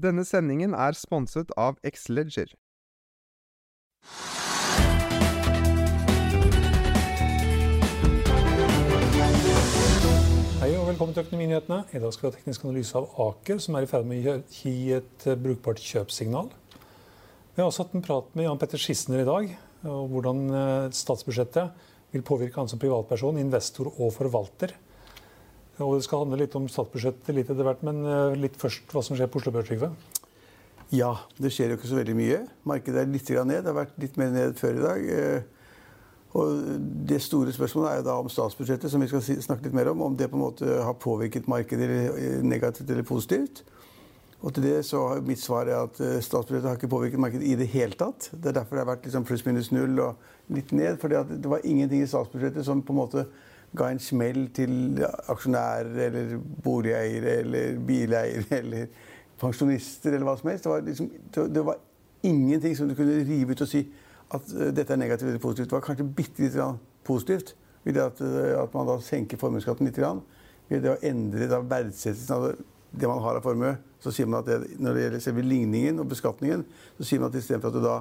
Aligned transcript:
Denne 0.00 0.22
sendingen 0.24 0.72
er 0.72 0.94
sponset 0.96 1.50
av 1.60 1.76
Xleger. 1.84 2.54
Hei 10.60 10.70
og 10.78 10.86
velkommen 10.88 11.12
til 11.12 11.26
Økonominyhetene. 11.26 11.82
I 11.92 12.00
dag 12.00 12.14
skal 12.14 12.24
vi 12.24 12.30
ha 12.30 12.36
teknisk 12.38 12.64
analyse 12.64 12.96
av 12.96 13.10
Aker, 13.26 13.60
som 13.60 13.76
er 13.76 13.84
i 13.84 13.90
ferd 13.90 14.08
med 14.08 14.30
å 14.30 14.38
gi 14.54 14.74
et 14.96 15.26
eh, 15.28 15.36
brukbart 15.36 15.82
kjøpsignal. 15.84 16.48
Vi 17.52 17.60
har 17.60 17.68
også 17.68 17.84
hatt 17.84 17.98
en 17.98 18.06
prat 18.06 18.30
med 18.38 18.48
Jan 18.48 18.62
Petter 18.62 18.80
Schissner 18.80 19.20
i 19.26 19.28
dag, 19.28 19.52
og 19.84 20.14
hvordan 20.14 20.44
eh, 20.48 20.86
statsbudsjettet 20.96 21.90
vil 22.14 22.24
påvirke 22.24 22.62
han 22.62 22.72
som 22.72 22.80
privatperson, 22.80 23.42
investor 23.42 23.92
og 23.98 24.14
forvalter. 24.16 24.72
Og 25.80 25.96
det 25.96 26.04
skal 26.06 26.24
handle 26.24 26.42
litt 26.42 26.56
om 26.58 26.68
statsbudsjettet 26.70 27.32
litt 27.36 27.50
etter 27.50 27.66
hvert, 27.66 27.84
men 27.86 28.02
eh, 28.04 28.38
litt 28.40 28.58
først 28.60 28.92
hva 28.92 29.04
som 29.04 29.18
skjer 29.18 29.30
på 29.30 29.40
Oslo 29.40 29.54
Børs, 29.54 29.70
Trygve. 29.70 29.92
Ja, 30.92 31.14
det 31.38 31.52
skjer 31.54 31.72
jo 31.72 31.78
ikke 31.78 31.88
så 31.90 32.00
veldig 32.00 32.16
mye. 32.18 32.42
Markedet 32.66 33.04
er 33.04 33.10
litt 33.10 33.28
ned. 33.30 33.62
Det 33.62 33.70
har 33.70 33.78
vært 33.78 33.98
litt 34.02 34.16
mer 34.18 34.32
ned 34.34 34.56
før 34.58 34.78
i 34.78 34.84
dag. 34.84 35.10
Og 36.34 36.80
Det 37.10 37.20
store 37.22 37.54
spørsmålet 37.54 37.90
er 37.90 38.00
jo 38.00 38.06
da 38.08 38.16
om 38.18 38.30
statsbudsjettet, 38.30 38.90
som 38.90 39.02
vi 39.02 39.08
skal 39.10 39.22
snakke 39.22 39.68
litt 39.68 39.76
mer 39.76 39.90
om, 39.92 40.02
om 40.02 40.16
det 40.18 40.26
på 40.30 40.38
en 40.38 40.44
måte 40.44 40.66
har 40.66 40.98
påvirket 40.98 41.46
markedet 41.50 42.42
negativt 42.42 42.90
eller 42.90 43.06
positivt. 43.06 43.62
Og 44.40 44.54
til 44.56 44.64
det 44.64 44.78
så 44.88 45.02
har 45.04 45.24
mitt 45.24 45.40
svar 45.40 45.68
er 45.68 45.82
at 45.82 45.98
eh, 46.00 46.16
statsbudsjettet 46.24 46.68
har 46.68 46.78
ikke 46.78 46.92
påvirket 46.92 47.20
markedet 47.20 47.44
i 47.44 47.56
det 47.60 47.68
hele 47.74 47.96
tatt. 47.98 48.30
Det 48.32 48.48
er 48.48 48.56
derfor 48.56 48.76
det 48.76 48.84
har 48.86 48.92
vært 48.94 49.08
liksom 49.08 49.26
pluss 49.28 49.44
minus 49.44 49.68
null 49.74 50.00
og 50.00 50.54
litt 50.54 50.72
ned. 50.72 50.96
fordi 51.00 51.20
det 51.36 51.50
var 51.50 51.64
ingenting 51.64 52.02
i 52.02 52.08
statsbudsjettet 52.08 52.64
som 52.64 52.80
på 52.82 52.94
en 52.94 53.00
måte 53.02 53.26
ga 53.76 53.90
en 53.90 54.02
smell 54.02 54.48
til 54.54 54.98
aksjonærer 55.30 56.06
eller 56.08 56.36
boligeiere 56.64 57.36
eller 57.44 57.78
bileiere 57.86 58.44
eller 58.60 58.86
pensjonister 59.40 60.14
eller 60.14 60.26
hva 60.26 60.36
som 60.38 60.50
helst. 60.50 60.66
Det 60.66 60.72
var, 60.72 60.84
liksom, 60.86 61.10
det 61.54 61.64
var 61.66 61.78
ingenting 62.26 62.76
som 62.76 62.88
du 62.88 62.96
kunne 62.98 63.22
rive 63.24 63.54
ut 63.54 63.64
og 63.64 63.70
si 63.70 63.84
at 64.34 64.52
uh, 64.54 64.68
dette 64.74 64.92
er 64.94 65.00
negativt 65.00 65.28
eller 65.28 65.42
positivt. 65.42 65.70
Det 65.70 65.78
var 65.78 65.86
kanskje 65.86 66.08
bitte 66.16 66.44
litt 66.44 66.58
positivt 67.06 67.54
ved 67.84 68.02
at, 68.02 68.20
uh, 68.20 68.62
at, 68.62 68.74
man 68.74 68.90
da 68.90 68.98
senker 69.04 69.40
formuesskatten 69.40 69.88
litt. 69.88 70.02
Ved 70.70 70.84
det 70.84 70.92
å 70.92 71.00
endre 71.06 71.62
verdsettelsen 71.66 72.36
av 72.36 72.50
det, 72.50 73.06
man 73.06 73.22
har 73.22 73.38
av 73.38 73.46
formue. 73.46 73.76
Så 74.02 74.12
sier 74.14 74.28
man 74.30 74.42
at 74.42 74.50
det, 74.50 74.78
når 74.82 74.96
det 74.96 75.04
gjelder 75.04 75.22
selve 75.24 75.46
ligningen 75.46 76.02
og 76.02 76.10
beskatningen, 76.10 76.64
så 76.98 77.06
sier 77.06 77.22
man 77.22 77.30
at 77.30 77.38
istedenfor 77.38 77.70
at 77.70 77.78
du 77.78 77.84
da 77.84 77.96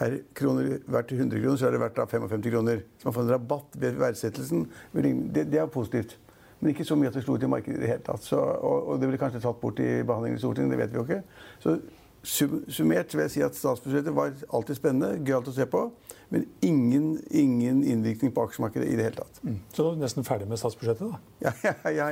er 0.00 0.16
kroner 0.36 0.80
verdt 0.86 1.12
100 1.12 1.42
kroner, 1.42 1.60
så 1.60 1.68
er 1.68 1.76
det 1.76 1.82
verdt 1.82 2.02
55 2.10 2.50
kroner. 2.50 2.82
Så 2.98 3.08
man 3.08 3.16
får 3.16 3.26
en 3.26 3.32
rabatt 3.34 3.78
ved 3.82 4.00
verdsettelsen. 4.00 4.66
Det, 4.94 5.46
det 5.52 5.60
er 5.60 5.70
positivt. 5.70 6.18
Men 6.60 6.74
ikke 6.74 6.84
så 6.84 6.96
mye 6.98 7.08
at 7.08 7.16
det 7.16 7.22
slo 7.24 7.38
ut 7.38 7.44
i 7.44 7.48
markedet 7.48 7.78
i 7.78 7.80
det 7.80 7.88
hele 7.88 8.04
tatt. 8.04 8.24
Så, 8.24 8.36
og, 8.36 8.88
og, 8.88 9.00
det 9.00 9.08
ble 9.08 9.20
kanskje 9.20 9.40
tatt 9.40 9.60
bort 9.62 9.80
i 9.80 10.02
behandlingen 10.04 10.36
i 10.36 10.42
Stortinget, 10.42 10.74
det 10.74 10.82
vet 10.82 10.92
vi 10.92 11.00
jo 11.00 11.06
ikke. 11.08 11.22
Så 11.62 11.78
Summert 12.20 13.14
vil 13.14 13.22
jeg 13.24 13.32
si 13.32 13.40
at 13.40 13.56
statsbudsjettet 13.56 14.12
var 14.12 14.34
alltid 14.52 14.76
spennende, 14.76 15.22
gøyalt 15.24 15.46
å 15.48 15.54
se 15.56 15.64
på. 15.72 15.86
Men 16.30 16.44
ingen, 16.62 17.14
ingen 17.32 17.80
innvirkning 17.80 18.34
på 18.36 18.44
aksjemarkedet 18.44 18.90
i 18.90 18.98
det 18.98 19.06
hele 19.08 19.22
tatt. 19.22 19.40
Mm. 19.40 19.56
Så 19.72 19.86
du 19.86 19.88
er 19.94 20.02
nesten 20.02 20.26
ferdig 20.28 20.50
med 20.50 20.60
statsbudsjettet, 20.60 21.08
da? 21.08 21.22
Ja, 21.46 21.54
ja, 21.64 21.94
ja, 21.96 22.10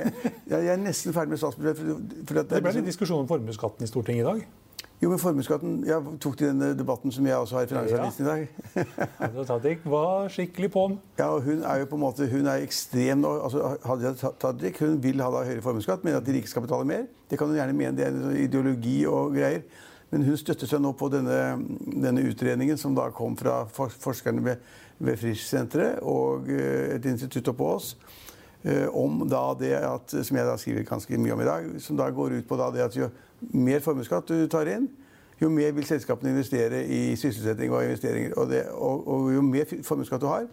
ja 0.48 0.62
jeg 0.64 0.72
er 0.78 0.80
nesten 0.80 1.12
ferdig 1.16 1.36
med 1.36 1.42
statsbudsjettet. 1.42 1.84
For, 1.84 2.24
for 2.24 2.40
det, 2.40 2.46
det, 2.48 2.62
ble 2.64 2.72
litt 2.72 2.80
liksom... 2.80 2.88
diskusjon 2.88 3.20
om 3.26 3.28
formuesskatten 3.28 3.84
i 3.84 3.90
Stortinget 3.90 4.24
i 4.24 4.28
dag? 4.30 4.48
Jo, 4.98 5.10
men 5.12 5.18
formuesskatten 5.22 5.74
Jeg 5.86 6.18
tok 6.18 6.36
til 6.38 6.48
denne 6.50 6.72
debatten 6.78 7.12
som 7.14 7.26
jeg 7.26 7.36
også 7.38 7.56
har 7.56 7.66
i 7.66 7.70
Finansavisen 7.70 8.24
i 8.24 8.28
dag. 8.28 9.44
Tajik 9.46 9.84
var 9.86 10.26
skikkelig 10.34 10.70
på'n. 10.74 10.96
Ja, 11.20 11.28
og 11.28 11.44
hun 11.46 11.62
er 11.62 11.84
jo 11.84 11.90
på 11.90 11.98
en 11.98 12.02
måte 12.02 12.26
Hun 12.30 12.46
er 12.50 12.64
ekstrem 12.66 13.22
nå. 13.22 13.34
Altså, 13.46 13.76
Hadia 13.86 14.12
Tajik 14.42 14.80
hun 14.82 14.98
vil 15.02 15.22
ha 15.22 15.30
da 15.30 15.44
høyere 15.46 15.62
formuesskatt, 15.62 16.02
men 16.04 16.18
at 16.18 16.26
de 16.26 16.34
rike 16.34 16.50
skal 16.50 16.66
betale 16.66 16.88
mer. 16.88 17.06
Det 17.30 17.38
kan 17.38 17.46
hun 17.46 17.54
gjerne 17.54 17.76
mene. 17.78 17.94
Det 17.96 18.06
er 18.08 18.16
en 18.16 18.36
ideologi 18.42 19.04
og 19.06 19.38
greier. 19.38 19.62
Men 20.10 20.24
hun 20.24 20.40
støtter 20.40 20.66
seg 20.66 20.82
nå 20.82 20.94
på 20.98 21.10
denne, 21.12 21.38
denne 21.78 22.24
utredningen 22.26 22.80
som 22.80 22.96
da 22.96 23.10
kom 23.14 23.36
fra 23.38 23.60
forskerne 23.70 24.42
ved, 24.44 24.62
ved 24.98 25.20
Frisch-senteret 25.20 26.00
og 26.02 26.48
eh, 26.50 26.96
et 26.96 27.06
institutt 27.06 27.52
oppå 27.52 27.74
oss. 27.76 27.92
Eh, 28.64 28.88
om 28.90 29.20
da 29.28 29.42
det 29.60 29.76
at, 29.78 30.10
som 30.10 30.36
jeg 30.40 30.48
da 30.48 30.56
skriver 30.58 30.88
ganske 30.88 31.20
mye 31.20 31.36
om 31.36 31.42
i 31.44 31.46
dag, 31.46 31.68
som 31.84 31.98
da 32.00 32.08
går 32.10 32.40
ut 32.40 32.48
på 32.48 32.58
da 32.58 32.72
det 32.74 32.86
at 32.88 32.96
jo 32.98 33.10
mer 33.40 33.84
formuesskatt 33.84 34.28
du 34.28 34.46
tar 34.50 34.70
inn, 34.72 34.88
jo 35.38 35.50
mer 35.54 35.70
vil 35.76 35.86
selskapene 35.86 36.32
investere 36.34 36.82
i 36.86 37.16
sysselsetting 37.16 37.70
og 37.70 37.84
investeringer. 37.84 38.34
Og, 38.36 38.48
det, 38.50 38.64
og, 38.74 39.06
og 39.08 39.30
jo 39.34 39.44
mer 39.46 39.70
formuesskatt 39.86 40.22
du 40.22 40.26
har, 40.30 40.48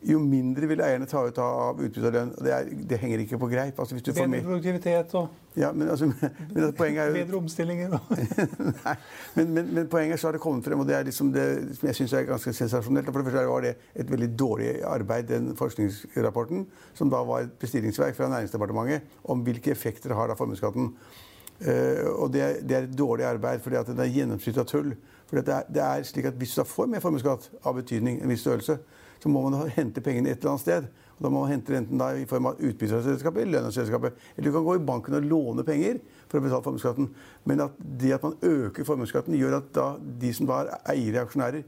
jo 0.00 0.16
mindre 0.22 0.64
vil 0.70 0.80
eierne 0.80 1.04
ta 1.08 1.20
ut 1.26 1.38
av 1.42 1.76
utbytte 1.76 2.08
og 2.08 2.14
lønn. 2.14 2.30
Det, 2.40 2.52
er, 2.54 2.68
det, 2.88 2.98
henger 3.02 3.20
ikke 3.20 3.38
på 3.40 3.50
greip. 3.50 3.80
Altså, 3.82 3.98
Bedre 4.00 4.40
produktivitet 4.46 5.12
og 5.18 5.58
ja, 5.58 5.72
men, 5.74 5.90
altså, 5.90 6.06
men 6.06 6.64
altså, 6.64 6.86
er 6.86 7.10
jo... 7.10 7.14
Bedre 7.18 7.36
omstillinger. 7.40 7.96
Nei, 8.86 8.94
men, 9.34 9.52
men, 9.52 9.72
men, 9.74 9.88
poenget 9.92 10.22
så 10.22 10.30
har 10.30 10.38
det 10.38 10.40
kommet 10.40 10.64
frem, 10.64 10.80
og 10.80 10.88
det 10.88 10.96
er 10.96 11.08
liksom 11.08 11.32
det 11.34 11.46
som 11.76 11.88
jeg 11.90 11.98
syns 11.98 12.14
er 12.16 12.28
ganske 12.28 12.54
sensasjonelt. 12.56 13.10
For 13.10 13.20
det 13.20 13.28
første 13.28 13.46
var 13.50 13.66
det 13.66 13.74
et 13.92 14.12
veldig 14.14 14.30
dårlig 14.40 14.70
arbeid, 14.88 15.28
den 15.28 15.50
forskningsrapporten, 15.58 16.64
som 16.96 17.12
da 17.12 17.20
var 17.26 17.44
et 17.44 17.58
bestillingsverk 17.60 18.16
fra 18.16 18.30
Næringsdepartementet 18.32 19.18
om 19.34 19.42
hvilke 19.44 19.74
effekter 19.74 20.16
har 20.16 20.32
da 20.32 20.38
formuesskatten. 20.38 20.94
Uh, 21.60 22.22
og 22.22 22.32
det, 22.32 22.62
det, 22.64 22.76
er 22.76 22.86
et 22.86 22.96
dårlig 22.96 23.26
arbeid 23.28 23.60
fordi 23.60 23.76
at 23.76 23.90
det 23.92 24.04
er 24.04 24.14
gjennomsnitt 24.14 24.60
av 24.60 24.68
tull. 24.70 24.94
For 25.28 25.38
det 25.38 25.54
er, 25.54 25.68
det 25.68 25.82
er 25.84 26.06
slik 26.08 26.30
at 26.30 26.38
Hvis 26.40 26.54
du 26.54 26.62
da 26.62 26.66
får 26.66 26.88
mer 26.90 27.04
formuesskatt 27.04 27.50
av 27.62 27.76
betydning, 27.76 28.18
en 28.22 28.32
viss 28.32 28.42
størrelse, 28.46 28.78
så 29.20 29.28
må 29.28 29.42
man 29.44 29.68
hente 29.76 30.02
pengene 30.02 30.32
et 30.32 30.40
eller 30.40 30.54
annet 30.54 30.64
sted. 30.64 30.88
Og 31.18 31.26
da 31.26 31.30
må 31.30 31.42
man 31.42 31.52
hente 31.52 31.76
enten 31.76 32.00
i 32.16 32.24
form 32.24 32.48
av 32.48 32.62
utbytte 32.64 32.96
eller 32.96 33.44
lønn. 33.44 33.68
Eller 33.68 34.46
du 34.46 34.52
kan 34.54 34.64
gå 34.64 34.76
i 34.78 34.84
banken 34.88 35.18
og 35.18 35.26
låne 35.28 35.64
penger 35.68 36.00
for 36.30 36.40
å 36.40 36.46
betale 36.46 36.64
formuesskatten. 36.64 37.10
Men 37.44 37.66
at 37.66 37.76
det 38.00 38.14
at 38.16 38.24
man 38.24 38.38
øker 38.40 38.88
formuesskatten, 38.88 39.36
gjør 39.36 39.58
at 39.60 39.80
de 40.22 40.32
som 40.32 40.48
da 40.48 40.62
er 40.62 40.72
eiere, 40.94 41.26
aksjonærer, 41.26 41.66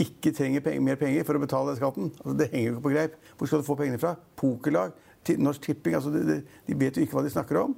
ikke 0.00 0.32
trenger 0.36 0.60
penger, 0.64 0.84
mer 0.84 0.98
penger 1.00 1.24
for 1.28 1.36
å 1.36 1.42
betale 1.42 1.72
den 1.72 1.80
skatten. 1.80 2.10
Altså, 2.20 2.34
det 2.36 2.50
henger 2.52 2.66
jo 2.66 2.74
ikke 2.74 2.84
på 2.86 2.92
greip. 2.94 3.16
Hvor 3.38 3.48
skal 3.48 3.62
du 3.62 3.66
få 3.66 3.76
pengene 3.80 4.00
fra? 4.00 4.14
Pokerlag? 4.40 4.92
Norsk 5.40 5.64
Tipping? 5.64 5.96
Altså, 5.96 6.12
de, 6.14 6.40
de, 6.66 6.76
vet 6.80 6.96
jo 6.96 7.04
ikke 7.04 7.18
hva 7.18 7.24
de 7.24 7.32
snakker 7.32 7.60
om. 7.60 7.74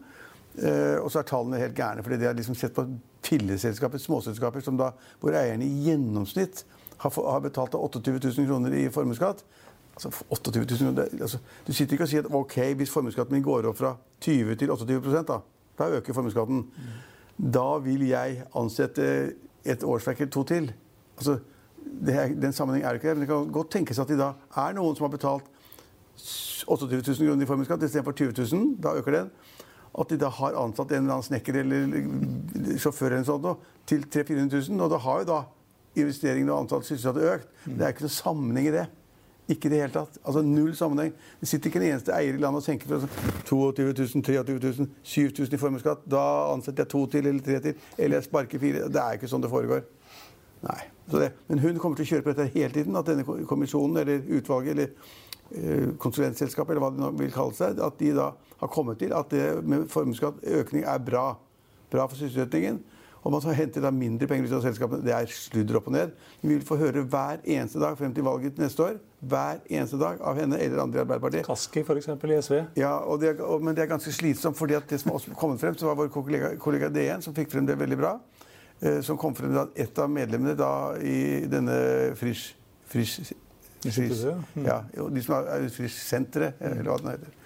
Uh, 0.53 0.99
og 1.01 1.09
så 1.09 1.23
er 1.23 1.29
tallene 1.29 1.61
helt 1.63 1.77
gærne. 1.77 2.03
fordi 2.03 2.19
de 2.21 2.29
har 2.29 2.37
liksom 2.37 2.55
sett 2.59 2.75
på 2.77 2.85
filleselskaper, 3.25 3.99
småselskaper, 3.99 4.61
som 4.61 4.77
da, 4.77 4.91
hvor 5.21 5.33
eierne 5.33 5.65
i 5.65 5.87
gjennomsnitt 5.89 6.65
har, 7.03 7.41
betalt 7.41 7.75
28 7.75 8.21
000 8.37 8.47
kroner 8.47 8.75
i 8.77 8.89
formuesskatt 8.93 9.45
altså 9.95 10.11
28 10.31 10.67
000 10.71 10.79
kroner, 10.79 11.09
altså, 11.21 11.39
Du 11.67 11.73
sitter 11.73 11.93
ikke 11.93 12.05
og 12.05 12.09
sier 12.09 12.25
at 12.25 12.35
ok, 12.35 12.59
hvis 12.77 12.91
formuesskatten 12.91 13.35
min 13.35 13.45
går 13.45 13.69
opp 13.69 13.79
fra 13.79 13.97
20 14.21 14.57
til 14.57 14.71
28 14.71 15.25
da, 15.29 15.39
da 15.79 15.89
øker 15.99 16.13
formuesskatten. 16.13 16.67
Da 17.55 17.79
vil 17.79 18.07
jeg 18.09 18.43
ansette 18.57 19.35
et 19.65 19.83
årsverk 19.85 20.21
eller 20.21 20.31
to 20.31 20.45
til. 20.45 20.73
Altså, 21.17 21.39
er, 22.09 22.29
den 22.29 22.53
sammenhengen 22.53 22.89
er 22.89 22.93
det 22.93 23.01
ikke 23.01 23.09
der. 23.09 23.15
Men 23.15 23.21
det 23.21 23.29
kan 23.29 23.53
godt 23.53 23.71
tenkes 23.71 23.99
at 23.99 24.09
det 24.09 24.19
da 24.19 24.33
er 24.57 24.77
noen 24.77 24.97
som 24.97 25.09
har 25.09 25.17
betalt 25.17 25.45
28 26.67 27.03
000 27.03 27.29
kroner 27.29 27.43
i 27.43 27.49
formuesskatt 27.49 27.83
istedenfor 27.83 28.13
20 28.13 28.33
000. 28.57 28.77
Da 28.83 28.95
øker 28.99 29.13
den. 29.13 29.31
At 29.93 30.09
de 30.09 30.17
da 30.21 30.31
har 30.33 30.57
ansatt 30.57 30.93
en 30.93 31.05
eller 31.05 31.19
annen 31.19 31.27
snekker 31.27 31.59
eller 31.61 32.79
sjåfør 32.81 33.13
eller 33.13 33.29
sånt, 33.29 33.67
til 33.87 34.07
300 34.09 34.49
000-400 34.49 34.71
000. 34.71 34.81
Og 34.87 34.91
da 34.95 35.01
har 35.05 35.21
jo 35.21 35.29
da 35.29 35.41
investeringene 36.01 36.53
og 36.55 36.65
antall 36.65 36.85
sysselsatte 36.87 37.29
økt. 37.35 37.49
Det 37.67 37.85
er 37.85 37.95
ikke 37.95 38.07
noe 38.07 38.15
sammenheng 38.17 38.69
i 38.71 38.75
det. 38.79 38.87
Ikke 39.51 39.69
i 39.69 39.73
det 39.73 39.81
hele 39.83 39.93
tatt. 39.93 40.17
Altså 40.23 40.43
Null 40.47 40.73
sammenheng. 40.79 41.13
Det 41.41 41.49
sitter 41.51 41.69
ikke 41.69 41.81
en 41.83 41.89
eneste 41.91 42.15
eier 42.15 42.39
i 42.39 42.41
landet 42.41 42.63
og 42.63 42.69
tenker 42.69 42.89
på 42.89 43.01
22 43.49 43.89
000, 43.91 44.23
23 44.25 44.59
000, 44.63 44.89
7000 45.03 45.57
i 45.57 45.61
formuesskatt. 45.61 46.07
Da 46.11 46.23
ansetter 46.53 46.87
jeg 46.87 46.93
to 46.95 47.03
til 47.13 47.27
eller 47.27 47.45
tre 47.45 47.59
til. 47.67 47.89
Eller 47.99 48.21
jeg 48.21 48.29
sparker 48.29 48.63
fire. 48.63 48.87
Det 48.89 49.03
er 49.03 49.19
ikke 49.19 49.31
sånn 49.31 49.45
det 49.45 49.53
foregår. 49.53 49.85
Nei. 50.63 50.81
Det, 51.13 51.33
men 51.49 51.59
hun 51.59 51.81
kommer 51.83 51.99
til 51.99 52.07
å 52.07 52.11
kjøre 52.13 52.25
på 52.25 52.33
dette 52.33 52.55
hele 52.55 52.73
tiden. 52.73 52.97
At 52.97 53.11
denne 53.11 53.27
kommisjonen 53.27 53.99
eller 54.05 54.23
utvalget 54.39 54.77
eller 54.77 55.19
eh, 55.55 55.93
konsulentselskapet 56.03 56.75
eller 56.75 56.85
hva 56.85 56.91
det 56.95 57.03
nå 57.03 57.13
vil 57.21 57.35
kalle 57.35 57.57
seg, 57.59 57.81
at 57.83 58.01
de 58.01 58.11
da 58.17 58.33
har 58.63 58.73
kommet 58.73 59.01
til 59.03 59.15
at 59.17 59.31
det 59.33 59.47
med 59.67 59.89
formuesskattøkning 59.93 60.87
er 60.89 61.05
bra. 61.05 61.27
Bra 61.93 62.09
for 62.09 62.17
sysselsettingen. 62.17 62.81
Og 63.23 63.31
man 63.31 63.55
henter 63.55 63.85
da 63.85 63.93
mindre 63.95 64.27
penger 64.27 64.49
ut 64.51 64.57
av 64.59 64.65
selskapene. 64.65 65.05
Det 65.07 65.13
er 65.15 65.31
sludder 65.31 65.79
opp 65.79 65.87
og 65.91 65.95
ned. 65.95 66.15
Vi 66.43 66.57
vil 66.57 66.65
få 66.67 66.79
høre 66.81 67.05
hver 67.07 67.43
eneste 67.45 67.79
dag 67.83 67.95
frem 67.99 68.15
til 68.15 68.27
valget 68.27 68.59
neste 68.59 68.83
år 68.83 69.01
hver 69.23 69.61
eneste 69.71 69.99
dag 70.01 70.19
av 70.27 70.39
henne 70.41 70.59
eller 70.59 70.83
andre 70.83 70.99
i 70.99 71.03
Arbeiderpartiet. 71.05 71.47
Kaski 71.47 71.85
f.eks. 71.87 72.09
i 72.11 72.39
SV. 72.43 72.55
Ja, 72.81 72.97
det 73.21 73.37
men 73.63 73.77
det 73.77 73.85
er 73.85 73.93
ganske 73.93 74.13
slitsomt. 74.13 74.59
fordi 74.59 74.75
at 74.75 74.89
det 74.91 74.99
som 75.01 75.13
har 75.13 75.37
kommet 75.39 75.61
frem, 75.61 75.77
så 75.79 75.87
var 75.87 75.95
vår 76.01 76.11
kollega, 76.11 76.57
kollega 76.59 76.89
DN 76.91 77.23
som 77.23 77.35
fikk 77.35 77.53
frem 77.53 77.67
det 77.67 77.79
veldig 77.79 77.99
bra. 77.99 78.17
Eh, 78.81 79.01
som 79.01 79.19
kom 79.19 79.35
frem 79.35 79.55
at 79.59 79.71
et 79.79 79.99
av 79.99 80.11
medlemmene 80.11 80.57
da 80.59 80.99
i 80.99 81.47
denne 81.47 82.17
Frisch, 82.19 82.57
Frisch, 82.91 83.33
Frisch 83.83 84.25
ja, 84.63 84.83
De 84.93 85.23
som 85.25 85.37
er 85.41 85.69
Frisch-senteret, 85.75 86.61
eller 86.63 86.87
hva 86.87 86.99
det 87.01 87.15
heter. 87.17 87.39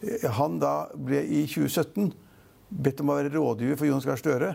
Eh, 0.00 0.26
han 0.38 0.58
da 0.62 0.74
ble 0.94 1.22
i 1.24 1.44
2017 1.50 2.12
bedt 2.70 3.02
om 3.02 3.10
å 3.10 3.18
være 3.18 3.32
rådgiver 3.34 3.78
for 3.80 3.90
Jonas 3.90 4.06
Gahr 4.08 4.20
Støre. 4.20 4.54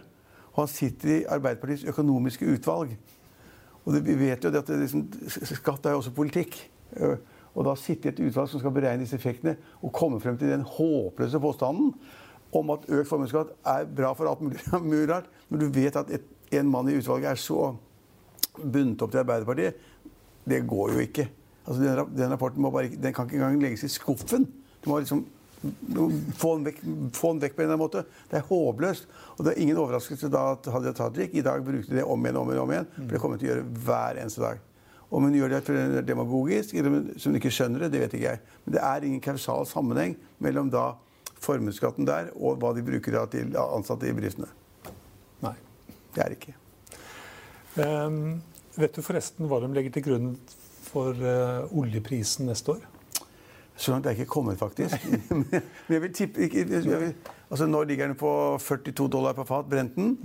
Og 0.55 0.63
han 0.63 0.71
sitter 0.71 1.11
i 1.11 1.21
Arbeiderpartiets 1.27 1.87
økonomiske 1.91 2.47
utvalg. 2.55 2.95
Og 3.85 3.97
vi 4.01 4.15
vet 4.17 4.43
jo 4.43 4.49
at 4.49 4.69
det, 4.69 4.81
liksom, 4.85 5.03
skatt 5.51 5.85
er 5.85 5.95
jo 5.95 6.01
også 6.01 6.15
politikk. 6.15 6.57
Eh, 6.95 7.17
og 7.55 7.67
da 7.67 7.75
sitter 7.79 8.11
et 8.11 8.21
utvalg 8.25 8.49
som 8.51 8.61
skal 8.61 8.73
beregne 8.75 9.05
disse 9.05 9.15
effektene, 9.15 9.55
og 9.83 9.93
komme 9.95 10.19
frem 10.23 10.37
til 10.39 10.51
den 10.51 10.65
håpløse 10.67 11.39
påstanden 11.39 11.93
om 12.55 12.71
at 12.71 12.87
økt 12.87 13.09
formuesskatt 13.09 13.51
er 13.67 13.87
bra 13.87 14.13
for 14.15 14.29
alt 14.31 14.43
mulig 14.83 15.09
rart. 15.11 15.27
Når 15.49 15.63
du 15.63 15.67
vet 15.75 15.99
at 15.99 16.11
et, 16.13 16.25
en 16.55 16.71
mann 16.71 16.89
i 16.89 16.95
utvalget 16.99 17.33
er 17.33 17.41
så 17.41 17.73
bundet 18.55 19.03
opp 19.03 19.11
til 19.11 19.23
Arbeiderpartiet. 19.23 19.79
Det 20.45 20.61
går 20.67 20.93
jo 20.93 21.05
ikke. 21.05 21.29
Altså, 21.65 21.79
den, 21.81 22.17
den, 22.17 22.31
rapporten 22.31 22.63
bare, 22.63 22.89
den 22.89 23.13
kan 23.13 23.25
ikke 23.25 23.39
engang 23.39 23.61
legges 23.61 23.83
i 23.83 23.89
skuffen. 23.89 24.45
Du 24.83 24.89
må 24.91 24.99
liksom 25.01 25.25
få 26.37 26.51
den, 26.57 26.65
vekk, 26.67 26.81
få 27.15 27.31
den 27.33 27.41
vekk 27.41 27.55
på 27.55 27.63
en 27.63 27.65
eller 27.65 27.73
annen 27.73 27.81
måte. 27.81 28.03
Det 28.29 28.37
er 28.37 28.45
håpløst. 28.49 29.07
Og 29.35 29.45
det 29.45 29.53
er 29.53 29.63
ingen 29.63 29.79
overraskelse 29.81 30.29
da 30.33 30.51
at 30.53 30.69
Hadia 30.69 30.93
Tajik 30.93 31.33
i 31.33 31.43
dag 31.45 31.63
brukte 31.65 31.95
det 31.95 32.05
om 32.05 32.25
igjen 32.25 32.37
om 32.41 32.51
igjen. 32.51 32.61
om 32.61 32.73
igjen, 32.75 32.89
For 32.95 33.13
det 33.13 33.21
kommer 33.23 33.37
hun 33.37 33.41
til 33.41 33.49
å 33.49 33.53
gjøre 33.53 33.85
hver 33.87 34.21
eneste 34.21 34.43
dag. 34.43 34.61
Om 35.15 35.27
hun 35.27 35.37
gjør 35.37 35.55
det 35.55 36.03
demagogisk, 36.05 36.75
eller 36.75 37.09
som 37.21 37.31
hun 37.31 37.39
ikke 37.39 37.53
skjønner 37.53 37.85
det, 37.85 37.91
det 37.93 38.03
vet 38.03 38.15
ikke 38.17 38.29
jeg. 38.29 38.41
Men 38.65 38.77
det 38.77 38.83
er 38.83 39.07
ingen 39.07 39.23
kausal 39.23 39.65
sammenheng 39.69 40.15
mellom 40.43 40.69
da 40.73 40.91
formuesskatten 41.45 42.07
der 42.07 42.31
og 42.35 42.59
hva 42.61 42.73
de 42.75 42.83
bruker 42.85 43.17
da 43.17 43.25
til 43.29 43.55
ansatte 43.61 44.09
i 44.09 44.15
bedriftene. 44.17 44.49
Nei. 45.45 45.55
Det 46.15 46.23
er 46.23 46.31
det 46.31 46.39
ikke. 46.39 46.55
Um, 47.75 48.41
vet 48.79 48.95
du 48.95 49.03
forresten 49.05 49.49
hva 49.49 49.61
de 49.63 49.71
legger 49.75 49.95
til 49.95 50.05
grunn 50.09 50.33
for 50.85 51.17
uh, 51.17 51.65
oljeprisen 51.75 52.49
neste 52.49 52.75
år? 52.75 52.83
Så 53.75 53.91
langt 53.91 54.05
er 54.07 54.15
jeg 54.15 54.23
ikke 54.23 54.33
kommet, 54.37 54.59
faktisk. 54.59 55.03
Men 55.35 55.95
jeg 55.97 56.03
vil 56.05 56.13
tippe 56.15 56.47
jeg 56.47 56.67
vil, 56.69 57.15
altså 57.49 57.67
Nå 57.67 57.81
ligger 57.83 58.07
den 58.07 58.19
på 58.19 58.29
42 58.63 59.09
dollar 59.11 59.35
på 59.35 59.43
fat, 59.47 59.67
Brenten. 59.69 60.15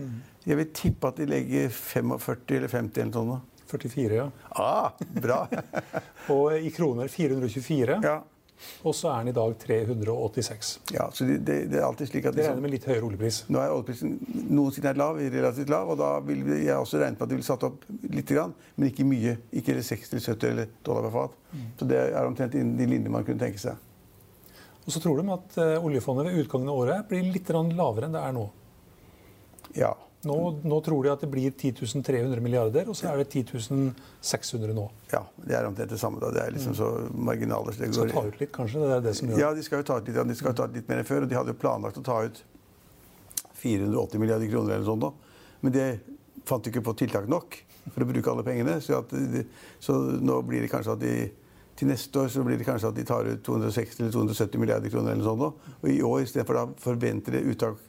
Jeg 0.46 0.58
vil 0.60 0.68
tippe 0.74 1.10
at 1.10 1.18
de 1.18 1.26
legger 1.26 1.72
45 1.74 2.60
eller 2.60 2.70
50 2.70 3.02
eller 3.02 3.16
noe 3.16 3.40
sånt. 3.40 3.46
44, 3.70 4.14
ja. 4.14 4.24
Ah, 4.50 4.90
bra. 5.22 5.44
og 6.34 6.56
i 6.58 6.70
kroner 6.74 7.10
424. 7.10 8.00
Ja. 8.02 8.16
Og 8.84 8.94
så 8.96 9.10
er 9.12 9.24
den 9.24 9.32
i 9.32 9.36
dag 9.36 9.54
386. 9.60 10.70
Ja, 10.94 11.08
så 11.12 11.26
det, 11.28 11.38
det, 11.48 11.56
det 11.72 11.80
er 11.80 11.86
alltid 11.86 12.10
slik 12.10 12.28
at... 12.30 12.36
Det 12.36 12.46
regner 12.46 12.64
med 12.64 12.74
litt 12.74 12.86
høyere 12.88 13.06
oljepris. 13.08 13.42
Nå 13.52 13.60
er 13.60 13.74
oljeprisen 13.74 14.16
noensinne 14.50 14.94
lav, 14.96 15.20
relativt 15.20 15.72
lav, 15.72 15.92
og 15.92 16.00
da 16.00 16.10
vil 16.24 16.42
jeg 16.56 16.76
også 16.76 17.00
regne 17.02 17.18
på 17.18 17.26
at 17.26 17.32
det 17.32 17.40
vil 17.40 17.46
satt 17.46 17.66
opp 17.68 17.84
litt, 18.08 18.32
men 18.76 18.90
ikke 18.90 19.06
mye. 19.08 19.36
Ikke 19.60 19.76
60-70 19.76 20.50
eller 20.50 20.74
dollar 20.86 21.08
per 21.08 21.16
fat. 21.16 21.38
Mm. 21.52 21.64
Så 21.80 21.90
det 21.92 22.02
er 22.06 22.20
omtrent 22.24 22.56
innen 22.58 22.76
de 22.78 22.88
linjer 22.90 23.12
man 23.12 23.26
kunne 23.28 23.42
tenke 23.42 23.62
seg. 23.62 23.80
Og 24.86 24.94
så 24.94 25.02
tror 25.02 25.20
de 25.20 25.34
at 25.34 25.58
uh, 25.60 25.84
oljefondet 25.84 26.30
ved 26.30 26.44
utgangen 26.44 26.70
av 26.72 26.84
året 26.84 27.10
blir 27.10 27.26
litt 27.28 27.50
lavere 27.52 28.08
enn 28.08 28.16
det 28.16 28.22
er 28.24 28.36
nå. 28.36 28.46
Ja. 29.76 29.92
Nå, 30.22 30.36
nå, 30.68 30.78
tror 30.84 31.06
de 31.06 31.10
at 31.14 31.22
det 31.24 31.30
blir 31.32 31.48
10.300 31.48 32.42
milliarder, 32.44 32.88
og 32.92 32.96
så 32.98 33.08
er 33.08 33.22
det 33.22 33.30
10.600 33.32 34.74
nå. 34.76 34.84
Ja, 35.08 35.22
det 35.40 35.56
er 35.56 35.68
omtrent 35.68 35.94
det 35.94 36.00
samme. 36.02 36.20
da. 36.20 36.28
Det 36.34 36.42
er 36.42 36.52
liksom 36.58 36.74
så 36.76 36.90
marginaler. 37.16 37.72
Så 37.72 37.80
det. 37.80 37.94
Skal 37.96 38.12
ta 38.12 38.26
ut 38.26 38.40
litt, 38.42 38.52
kanskje? 38.52 38.82
Det 38.84 38.98
er 38.98 39.06
det 39.06 39.14
som 39.16 39.32
gjør 39.32 39.40
Ja, 39.40 39.50
de 39.56 39.64
skal 39.64 39.80
jo 39.80 39.88
ta 39.88 39.96
ut 39.96 40.10
litt, 40.10 40.20
de 40.28 40.36
skal 40.36 40.56
ta 40.58 40.68
ut 40.68 40.76
litt 40.76 40.92
mer 40.92 41.00
enn 41.00 41.08
før. 41.08 41.24
Og 41.24 41.32
de 41.32 41.38
hadde 41.40 41.54
jo 41.54 41.60
planlagt 41.62 42.02
å 42.02 42.04
ta 42.04 42.18
ut 42.28 42.42
480 43.62 44.20
milliarder 44.20 44.52
kroner 44.52 44.76
eller 44.76 44.88
sånt. 44.90 45.08
Da. 45.08 45.56
Men 45.64 45.76
det 45.78 45.88
fant 46.44 46.64
de 46.64 46.72
ikke 46.74 46.84
på 46.84 46.98
tiltak 47.00 47.28
nok 47.28 47.56
for 47.88 48.04
å 48.04 48.12
bruke 48.12 48.32
alle 48.34 48.44
pengene. 48.44 48.76
Så, 48.84 49.00
de, 49.08 49.46
så 49.80 49.96
nå 50.20 50.42
blir 50.44 50.66
det 50.66 50.72
kanskje 50.72 50.98
at 50.98 51.04
de 51.04 51.14
til 51.80 51.88
neste 51.88 52.20
år 52.20 52.28
så 52.28 52.42
blir 52.44 52.60
det 52.60 52.66
kanskje 52.68 52.90
at 52.92 52.96
de 52.98 53.06
tar 53.08 53.24
ut 53.24 53.40
260 53.46 54.02
eller 54.02 54.12
270 54.12 54.60
milliarder 54.60 54.92
kroner. 54.92 55.14
eller 55.14 55.24
noe 55.24 55.32
sånt. 55.32 55.70
Og 55.80 55.88
i 55.88 56.02
år, 56.04 56.26
istedenfor 56.26 56.58
da 56.58 56.64
forventer 56.76 57.38
de 57.38 57.46
uttak 57.54 57.80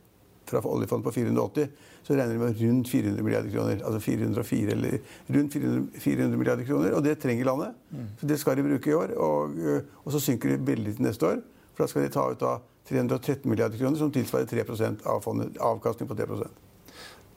fra 0.49 0.61
oljefondet 0.65 1.05
på 1.05 1.13
480, 1.15 1.67
så 2.03 2.15
regner 2.17 2.33
de 2.33 2.39
med 2.41 2.61
rundt 2.61 2.89
400 2.89 3.23
milliarder 3.23 3.51
kroner. 3.53 3.83
Altså 3.85 3.99
404 3.99 4.71
eller 4.71 4.97
rundt 5.27 5.53
400, 5.53 5.99
400 5.99 6.37
milliarder 6.37 6.65
kroner. 6.65 6.95
Og 6.97 7.03
det 7.05 7.19
trenger 7.21 7.45
landet. 7.45 7.77
Mm. 7.89 8.07
Så 8.19 8.31
det 8.31 8.39
skal 8.39 8.57
de 8.57 8.65
bruke 8.65 8.89
i 8.89 8.97
år. 8.97 9.13
Og, 9.17 9.55
øh, 9.57 9.83
og, 10.03 10.11
så 10.11 10.19
synker 10.19 10.49
de 10.49 10.67
veldig 10.67 10.95
til 10.95 11.05
neste 11.05 11.27
år. 11.27 11.39
For 11.75 11.85
da 11.85 11.91
skal 11.91 12.07
de 12.07 12.13
ta 12.15 12.25
ut 12.31 12.41
da 12.41 12.57
313 12.89 13.49
milliarder 13.49 13.77
kroner, 13.77 13.97
som 13.97 14.11
tilsvarer 14.11 14.49
3 14.49 14.65
av 15.05 15.21
fondet, 15.23 15.57
avkastning 15.61 16.09
på 16.09 16.17
3 16.17 16.27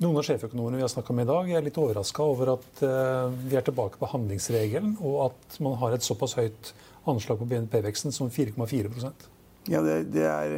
noen 0.02 0.18
av 0.18 0.24
sjeføkonomene 0.26 0.80
vi 0.80 0.82
har 0.82 0.90
snakka 0.90 1.14
med 1.14 1.28
i 1.28 1.30
dag, 1.30 1.50
er 1.54 1.62
litt 1.62 1.76
overraska 1.78 2.24
over 2.26 2.56
at 2.56 2.80
uh, 2.82 3.30
vi 3.46 3.54
er 3.54 3.62
tilbake 3.62 4.00
på 4.00 4.08
handlingsregelen, 4.10 4.96
og 4.98 5.28
at 5.28 5.58
man 5.62 5.76
har 5.78 5.94
et 5.94 6.02
såpass 6.02 6.34
høyt 6.34 6.72
anslag 7.10 7.38
på 7.38 7.46
BNP-veksten 7.52 8.14
som 8.14 8.32
4,4% 8.32 9.28
Ja, 9.70 9.80
det, 9.84 10.10
det 10.12 10.26
er 10.26 10.56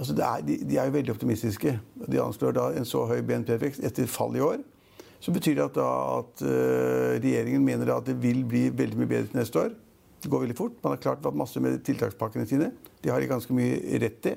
Altså 0.00 0.14
er, 0.16 0.40
de, 0.46 0.56
de, 0.64 0.76
er 0.78 0.88
jo 0.88 0.94
veldig 0.94 1.12
optimistiske. 1.12 1.74
De 2.08 2.20
anslår 2.22 2.54
da 2.56 2.70
en 2.72 2.86
så 2.88 3.02
høy 3.04 3.18
BNP-vekst 3.28 3.82
etter 3.84 4.06
fall 4.08 4.36
i 4.38 4.40
år. 4.40 4.62
Så 5.20 5.32
betyr 5.34 5.58
det 5.58 5.66
at, 5.66 5.74
da, 5.76 5.88
at 6.22 6.44
uh, 6.46 7.18
regjeringen 7.20 7.64
mener 7.64 7.92
at 7.92 8.06
det 8.08 8.16
vil 8.22 8.40
bli 8.48 8.70
veldig 8.72 8.96
mye 8.96 9.10
bedre 9.10 9.28
til 9.28 9.36
neste 9.42 9.60
år. 9.60 9.74
Det 10.22 10.30
går 10.32 10.46
veldig 10.46 10.56
fort. 10.56 10.78
Man 10.80 10.94
har 10.94 11.02
klart 11.04 11.28
masse 11.36 11.60
med 11.60 11.82
tiltakspakkene 11.84 12.46
sine. 12.48 12.70
De 13.04 13.12
har 13.12 13.20
de 13.20 13.28
ganske 13.28 13.56
mye 13.56 13.98
rett 14.00 14.30
i. 14.30 14.32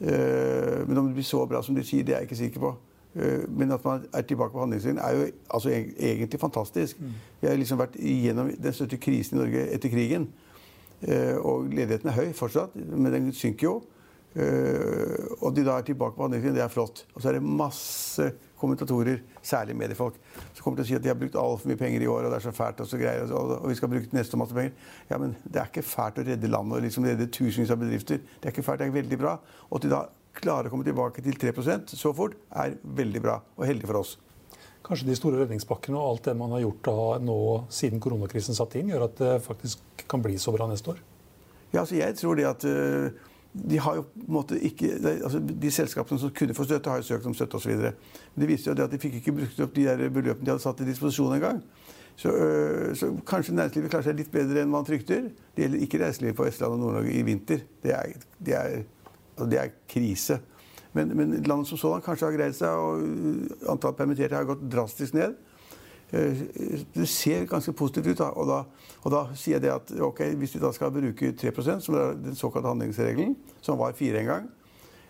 Uh, 0.00 0.82
men 0.88 0.98
om 0.98 1.06
det 1.06 1.20
blir 1.20 1.28
så 1.28 1.44
bra 1.46 1.62
som 1.62 1.78
de 1.78 1.86
sier, 1.86 2.02
det 2.02 2.16
er 2.16 2.24
jeg 2.24 2.32
ikke 2.32 2.40
sikker 2.40 2.64
på. 2.66 2.74
Uh, 3.14 3.46
men 3.46 3.76
at 3.76 3.86
man 3.86 4.02
er 4.10 4.26
tilbake 4.26 4.56
på 4.56 4.64
handlingslinjen, 4.64 4.98
er 5.06 5.20
jo 5.20 5.30
altså, 5.54 5.70
egentlig 5.70 6.42
fantastisk. 6.42 6.98
Mm. 6.98 7.14
Vi 7.44 7.52
har 7.52 7.62
liksom 7.62 7.78
vært 7.78 7.94
igjennom 7.94 8.50
den 8.58 8.74
største 8.74 8.98
krisen 8.98 9.38
i 9.38 9.44
Norge 9.44 9.68
etter 9.70 9.94
krigen. 9.94 10.32
og 11.40 11.70
ledigheten 11.72 12.10
er 12.10 12.12
høy 12.12 12.32
fortsatt, 12.36 12.74
men 12.76 13.12
den 13.12 13.30
synker 13.32 13.64
jo. 13.64 13.78
Uh, 14.30 15.26
og 15.40 15.56
de 15.56 15.64
da 15.66 15.80
er 15.80 15.86
tilbake 15.88 16.14
på 16.14 16.22
handlingslinjen, 16.22 16.60
det 16.60 16.62
er 16.64 16.72
flott. 16.72 17.04
Og 17.14 17.22
så 17.22 17.30
er 17.30 17.38
det 17.38 17.42
masse 17.44 18.28
kommentatorer, 18.60 19.22
særlig 19.42 19.74
mediefolk, 19.80 20.18
som 20.52 20.62
kommer 20.62 20.80
til 20.80 20.84
å 20.84 20.88
si 20.90 20.96
at 20.98 21.04
de 21.04 21.10
har 21.10 21.18
brukt 21.18 21.38
altfor 21.40 21.70
mye 21.70 21.80
penger 21.80 22.04
i 22.04 22.08
år, 22.12 22.26
og 22.26 22.32
det 22.32 22.38
er 22.38 22.44
så 22.44 22.54
fælt, 22.54 22.82
og 22.84 22.90
så 22.90 23.00
greier, 23.00 23.30
og, 23.32 23.54
og 23.56 23.68
vi 23.72 23.76
skal 23.78 23.90
bruke 23.90 24.14
neste 24.14 24.38
masse 24.38 24.56
penger. 24.56 24.74
Ja, 25.10 25.18
men 25.22 25.34
det 25.46 25.62
er 25.62 25.70
ikke 25.70 25.86
fælt 25.86 26.20
å 26.20 26.26
redde 26.26 26.52
landet 26.52 26.78
og 26.78 26.84
liksom 26.84 27.08
redde 27.08 27.30
tusenvis 27.32 27.72
av 27.72 27.80
bedrifter. 27.80 28.20
Det 28.20 28.50
er 28.50 28.54
ikke 28.54 28.66
fælt, 28.66 28.82
det 28.82 28.90
er 28.90 28.98
veldig 29.00 29.20
bra. 29.20 29.36
Og 29.70 29.78
at 29.80 29.86
de 29.86 29.92
da 29.94 30.02
klarer 30.36 30.68
å 30.68 30.74
komme 30.74 30.86
tilbake 30.86 31.24
til 31.24 31.38
3% 31.40 31.96
så 31.98 32.12
fort, 32.16 32.36
er 32.52 32.76
veldig 32.84 33.22
bra 33.24 33.40
og 33.56 33.64
heldig 33.66 33.88
for 33.88 34.02
oss. 34.02 34.18
Kanskje 34.86 35.10
de 35.10 35.16
store 35.18 35.42
redningspakkene 35.42 35.98
og 35.98 36.14
alt 36.14 36.28
det 36.30 36.36
man 36.38 36.54
har 36.54 36.62
gjort 36.64 36.84
da, 36.86 37.08
nå 37.24 37.38
siden 37.72 38.00
koronakrisen 38.02 38.56
satte 38.56 38.80
inn, 38.80 38.92
gjør 38.92 39.08
at 39.08 39.18
det 39.20 39.32
faktisk 39.44 40.04
kan 40.10 40.22
bli 40.24 40.38
så 40.40 40.54
bra 40.54 40.68
neste 40.70 40.94
år? 40.94 41.02
Ja, 41.70 41.82
altså 41.82 41.98
jeg 41.98 42.16
tror 42.18 42.38
det 42.38 42.46
at 42.48 42.64
uh, 42.66 43.26
de 43.52 43.78
har 43.82 43.96
jo 43.98 44.02
på 44.02 44.26
en 44.26 44.34
måte 44.34 44.58
ikke, 44.62 44.92
altså 45.24 45.40
de 45.42 45.70
selskapene 45.74 46.20
som 46.22 46.30
kunne 46.34 46.54
få 46.54 46.64
støtte, 46.64 46.90
har 46.90 47.00
jo 47.02 47.08
søkt 47.08 47.26
om 47.26 47.34
støtte 47.34 47.58
osv. 47.58 47.72
Men 47.82 48.44
det 48.44 48.48
viste 48.48 48.70
jo 48.70 48.76
at 48.84 48.92
de 48.92 49.00
fikk 49.02 49.16
ikke 49.18 49.34
brukt 49.40 49.62
opp 49.64 49.74
de 49.74 49.86
der 49.88 50.04
beløpene 50.08 50.46
de 50.46 50.52
hadde 50.52 50.62
satt 50.62 50.78
til 50.78 50.86
disposisjon 50.86 51.34
engang. 51.34 51.58
Så, 52.20 52.30
øh, 52.30 52.96
så 52.96 53.10
kanskje 53.26 53.54
næringslivet 53.56 53.90
klarer 53.90 54.10
seg 54.10 54.18
litt 54.18 54.30
bedre 54.32 54.62
enn 54.62 54.70
man 54.70 54.86
frykter. 54.86 55.30
Det 55.56 55.64
gjelder 55.64 55.84
ikke 55.86 56.02
reiselivet 56.04 56.36
på 56.36 56.46
Vestlandet 56.46 56.78
og 56.78 56.84
Nord-Norge 56.84 57.14
i 57.16 57.22
vinter. 57.26 57.62
Det 57.82 57.94
er, 57.96 58.24
det 58.38 58.54
er, 58.54 58.82
altså 59.34 59.50
det 59.50 59.60
er 59.60 59.76
krise. 59.88 60.40
Men, 60.92 61.14
men 61.16 61.32
landet 61.46 61.70
som 61.70 61.78
sådan 61.80 62.04
kanskje 62.04 62.28
har 62.28 62.36
greid 62.36 62.56
seg, 62.58 62.68
og 62.68 63.70
antall 63.72 63.96
permitterte 63.98 64.36
har 64.36 64.48
gått 64.48 64.66
drastisk 64.70 65.16
ned. 65.16 65.38
Eh, 66.12 66.42
det 66.94 67.08
ser 67.08 67.46
ganske 67.46 67.72
positivt 67.72 68.06
ut. 68.06 68.18
Da. 68.18 68.30
Og, 68.34 68.48
da, 68.48 68.62
og 69.04 69.14
da 69.14 69.22
sier 69.38 69.58
jeg 69.58 69.66
det 69.66 69.72
at 69.74 69.92
okay, 70.02 70.34
hvis 70.34 70.56
du 70.56 70.60
da 70.62 70.72
skal 70.74 70.92
bruke 70.94 71.32
3% 71.32 71.86
som 71.86 71.98
er 71.98 72.16
den 72.18 72.38
såkalte 72.38 72.68
handlingsregelen, 72.72 73.36
som 73.62 73.78
var 73.78 73.94
4 73.98 74.20
en 74.20 74.26
gang 74.26 74.48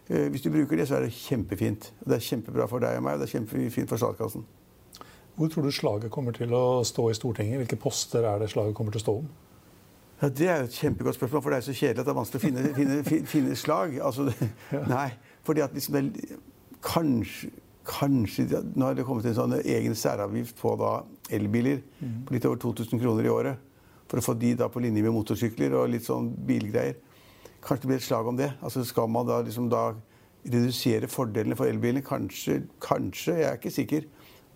eh, 0.09 0.29
Hvis 0.29 0.43
du 0.43 0.51
bruker 0.51 0.77
det, 0.77 0.89
så 0.89 0.99
er 0.99 1.07
det 1.07 1.17
kjempefint. 1.17 1.93
Det 2.05 2.19
er 2.19 2.27
kjempebra 2.31 2.69
for 2.69 2.85
deg 2.85 2.99
og 3.01 3.07
meg, 3.07 3.17
og 3.17 3.23
det 3.23 3.31
er 3.31 3.39
kjempefint 3.39 3.89
for 3.89 4.01
statskassen. 4.01 4.45
Hvor 5.37 5.49
tror 5.49 5.65
du 5.65 5.73
slaget 5.73 6.11
kommer 6.13 6.37
til 6.37 6.53
å 6.53 6.83
stå 6.85 7.07
i 7.11 7.17
Stortinget? 7.17 7.63
Hvilke 7.63 7.81
poster 7.81 8.27
er 8.29 8.43
det 8.43 8.51
slaget 8.53 8.75
kommer 8.77 8.93
til 8.93 9.01
å 9.01 9.07
stå 9.07 9.17
om? 9.23 9.31
Ja, 10.21 10.29
Det 10.29 10.49
er 10.49 10.59
jo 10.59 10.69
et 10.69 10.77
kjempegodt 10.77 11.17
spørsmål, 11.17 11.43
for 11.43 11.51
det 11.51 11.57
er 11.59 11.65
så 11.65 11.73
kjedelig 11.73 12.03
at 12.03 12.07
det 12.07 12.13
er 12.13 12.19
vanskelig 12.19 12.41
å 12.41 12.45
finne, 12.45 12.75
finne, 12.77 13.27
finne 13.31 13.57
slag. 13.57 13.97
Altså, 14.05 14.27
ja. 14.75 14.83
Nei, 14.91 15.09
fordi 15.49 15.65
at 15.65 15.73
liksom 15.73 15.97
det, 15.97 16.37
Kanskje, 16.81 17.51
kanskje 17.87 18.47
Nå 18.75 18.85
har 18.85 18.95
det 18.95 19.05
kommet 19.09 19.25
en 19.27 19.37
sånn 19.37 19.55
egen 19.61 19.95
særavgift 19.97 20.59
på 20.61 20.75
da 20.81 21.01
elbiler 21.33 21.81
på 22.27 22.35
litt 22.35 22.45
over 22.49 22.61
2000 22.61 23.01
kroner 23.01 23.25
i 23.25 23.33
året. 23.33 23.57
For 24.11 24.19
å 24.19 24.25
få 24.25 24.35
de 24.39 24.55
da 24.59 24.69
på 24.69 24.83
linje 24.83 25.03
med 25.03 25.15
motorsykler 25.15 25.75
og 25.79 25.91
litt 25.93 26.05
sånn 26.05 26.33
bilgreier. 26.47 26.97
Kanskje 27.63 27.83
det 27.83 27.91
blir 27.93 28.01
et 28.01 28.07
slag 28.07 28.27
om 28.27 28.37
det. 28.37 28.53
Altså 28.63 28.85
Skal 28.85 29.09
man 29.09 29.27
da 29.27 29.41
liksom 29.43 29.69
da 29.71 29.95
redusere 30.45 31.09
fordelene 31.09 31.57
for 31.57 31.71
elbilene? 31.71 32.03
Kanskje, 32.03 32.63
kanskje. 32.81 33.39
Jeg 33.39 33.49
er 33.51 33.61
ikke 33.61 33.71
sikker. 33.71 34.09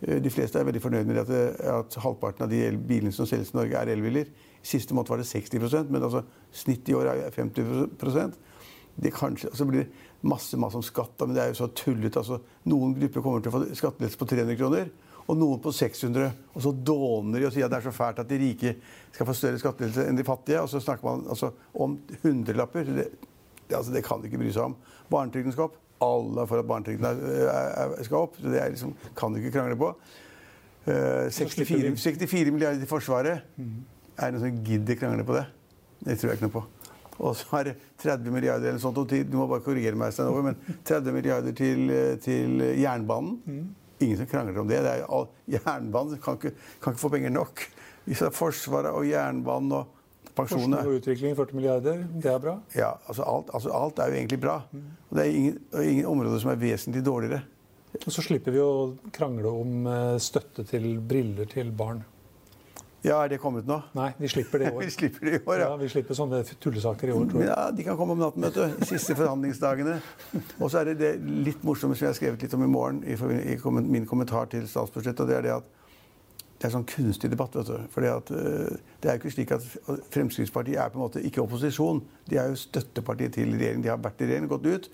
Eh, 0.03 0.19
De 0.21 0.31
fleste 0.31 0.59
er 0.59 0.65
veldig 0.65 0.83
fornøyd 0.83 1.07
med 1.07 1.23
at, 1.23 1.31
at 1.61 1.95
halvparten 2.03 2.45
av 2.45 2.51
de 2.51 2.77
bilene 2.77 3.13
som 3.13 3.27
selges 3.27 3.55
i 3.55 3.57
Norge, 3.57 3.77
er 3.77 3.95
elbiler. 3.95 4.27
I 4.65 4.67
siste 4.67 4.95
måned 4.95 5.09
var 5.09 5.21
det 5.21 5.29
60% 5.29 5.91
men 5.91 6.03
altså 6.03 6.25
snittet 6.53 6.89
i 6.89 6.95
år 6.97 7.13
er 7.13 7.31
50% 7.31 8.35
det 8.97 9.11
kanskje, 9.15 9.49
altså 9.51 9.65
blir 9.67 9.85
det 9.85 9.89
masse 10.25 10.59
masse 10.61 10.79
om 10.79 10.85
skatt, 10.85 11.15
men 11.21 11.37
det 11.37 11.43
er 11.43 11.53
jo 11.53 11.59
så 11.61 11.69
tullete. 11.77 12.21
Altså, 12.21 12.41
noen 12.71 12.95
grupper 12.97 13.25
kommer 13.25 13.45
til 13.45 13.53
å 13.53 13.59
få 13.59 13.67
skattelettelse 13.77 14.21
på 14.21 14.29
300 14.31 14.59
kroner, 14.61 14.91
og 15.25 15.39
noen 15.41 15.61
på 15.65 15.73
600. 15.73 16.33
Og 16.53 16.65
så 16.65 16.73
dåner 16.73 17.41
de 17.43 17.49
og 17.49 17.55
sier 17.55 17.67
at 17.67 17.73
det 17.75 17.81
er 17.81 17.87
så 17.87 17.95
fælt 17.97 18.21
at 18.23 18.29
de 18.31 18.41
rike 18.41 18.75
skal 19.13 19.29
få 19.29 19.37
større 19.37 19.61
skattelettelse 19.61 20.09
enn 20.09 20.19
de 20.19 20.27
fattige. 20.27 20.61
Og 20.65 20.69
så 20.73 20.83
snakker 20.85 21.09
man 21.09 21.25
altså, 21.33 21.53
om 21.81 21.97
hundrelapper. 22.25 22.89
Det, 22.89 23.07
det, 23.65 23.79
altså, 23.79 23.95
det 23.95 24.05
kan 24.07 24.21
de 24.21 24.31
ikke 24.31 24.43
bry 24.43 24.53
seg 24.53 24.69
om. 24.73 24.77
Barnetrygden 25.13 25.57
skal 25.57 25.71
opp. 25.71 25.81
Alle 26.05 26.43
er 26.43 26.51
for 26.51 26.61
at 26.61 26.69
barnetrygden 26.69 28.05
skal 28.05 28.29
opp. 28.29 28.39
Det 28.43 28.69
liksom, 28.77 28.93
kan 29.17 29.33
du 29.33 29.41
ikke 29.41 29.55
krangle 29.59 29.81
på. 29.81 29.93
Uh, 30.85 31.31
64, 31.33 31.95
64 31.97 32.53
milliarder 32.53 32.83
til 32.83 32.91
Forsvaret. 32.91 33.47
Er 33.57 34.29
det 34.29 34.35
noen 34.37 34.43
som 34.45 34.65
gidder 34.67 35.01
krangle 35.01 35.25
på 35.25 35.37
det? 35.39 35.47
Det 36.05 36.19
tror 36.21 36.35
jeg 36.35 36.39
ikke 36.39 36.49
noe 36.51 36.57
på. 36.59 36.67
Og 37.19 37.37
så 37.39 37.61
er 37.61 37.71
det 37.71 37.75
30 38.03 38.35
milliarder 38.35 38.73
eller 38.73 38.83
sånt, 38.83 38.99
du 39.11 39.39
må 39.39 39.47
bare 39.51 39.63
korrigere 39.65 39.99
meg, 39.99 40.13
Stein 40.15 40.35
men 40.49 40.59
30 40.85 41.15
milliarder 41.15 41.55
til, 41.57 41.89
eh, 41.91 42.15
til 42.23 42.63
jernbanen. 42.81 43.69
Ingen 44.03 44.19
som 44.19 44.27
krangler 44.31 44.59
om 44.61 44.69
det. 44.69 44.83
det 44.83 44.97
all, 45.09 45.29
jernbanen 45.49 46.19
kan 46.23 46.41
ikke, 46.41 46.55
kan 46.83 46.95
ikke 46.95 47.05
få 47.05 47.13
penger 47.15 47.31
nok. 47.31 47.67
Hvis 48.05 48.21
det 48.21 48.29
er 48.29 48.37
Forsvaret 48.37 48.93
og 48.93 49.07
jernbanen 49.09 49.79
og 49.79 50.01
Forskning 50.35 50.65
pensjonene 50.67 50.83
og 50.83 50.99
utvikling 50.99 51.37
40 51.39 51.55
milliarder, 51.55 52.01
det 52.11 52.31
er 52.33 52.41
bra. 52.43 52.57
ja, 52.75 52.91
altså 53.07 53.23
alt, 53.23 53.53
altså 53.55 53.71
alt 53.71 54.01
er 54.03 54.11
jo 54.11 54.17
egentlig 54.19 54.41
bra. 54.43 54.57
Og 54.75 55.15
det 55.15 55.23
er 55.23 55.31
ingen, 55.31 55.59
ingen 55.79 56.09
områder 56.11 56.43
som 56.43 56.51
er 56.51 56.59
vesentlig 56.59 57.05
dårligere. 57.07 57.45
Og 58.03 58.11
så 58.11 58.25
slipper 58.27 58.51
vi 58.51 58.59
å 58.59 58.73
krangle 59.15 59.53
om 59.55 59.87
eh, 59.87 60.17
støtte 60.19 60.65
til 60.67 60.97
briller 60.99 61.47
til 61.51 61.71
barn. 61.71 62.03
Ja, 63.05 63.19
er 63.25 63.29
det 63.29 63.39
kommet 63.43 63.67
nå? 63.69 63.77
Nei, 63.95 64.07
vi 64.19 64.29
slipper 64.33 64.59
det 64.63 64.71
i 64.71 64.73
år. 64.77 64.81
Vi 64.87 64.91
slipper 64.95 65.29
det 65.29 65.35
i 65.37 65.41
år, 65.45 65.59
Ja, 65.61 65.69
ja. 65.69 65.77
vi 65.77 65.89
slipper 65.93 66.17
sånne 66.17 66.39
tullesaker 66.63 67.11
i 67.11 67.13
år, 67.13 67.27
tror 67.29 67.43
jeg. 67.45 67.51
Ja, 67.51 67.67
De 67.77 67.85
kan 67.85 67.99
komme 68.01 68.15
om 68.17 68.23
natten, 68.25 68.43
vet 68.47 68.57
du. 68.57 68.85
Siste 68.89 69.15
forhandlingsdagene. 69.19 69.99
Og 70.59 70.71
så 70.73 70.81
er 70.81 70.91
det 70.93 70.95
det 71.03 71.11
litt 71.45 71.63
morsomme 71.69 71.93
som 71.99 72.07
jeg 72.07 72.15
har 72.15 72.17
skrevet 72.19 72.43
litt 72.47 72.55
om 72.57 72.65
i 72.65 72.71
morgen 72.73 73.03
i, 73.05 73.17
for- 73.21 73.77
min 73.85 74.07
kommentar 74.09 74.49
til 74.55 74.65
statsbudsjettet. 74.71 75.21
og 75.21 75.29
det 75.29 75.37
er 75.37 75.43
det 75.51 75.55
at 75.59 75.69
det 76.63 76.69
er 76.71 76.73
sånn 76.79 76.87
kunstig 76.89 77.29
debatt. 77.29 77.55
vet 77.59 77.67
du. 77.69 77.77
Fordi 77.93 78.07
at, 78.09 78.31
øh, 78.31 78.77
det 79.03 79.11
er 79.11 79.19
jo 79.19 79.21
ikke 79.21 79.35
slik 79.37 79.51
at 79.53 79.67
Fremskrittspartiet 80.15 80.79
er 80.81 80.89
på 80.89 80.97
en 80.97 81.05
måte 81.05 81.21
ikke 81.21 81.43
opposisjon. 81.45 82.01
De 82.31 82.39
er 82.41 82.49
jo 82.49 82.57
støttepartiet 82.57 83.35
til 83.37 83.53
regjeringen. 83.53 83.83
De 83.85 83.91
har 83.93 83.99
vært 84.01 84.23
i 84.25 84.31
regjering, 84.31 84.49
gått 84.49 84.65
ut. 84.71 84.89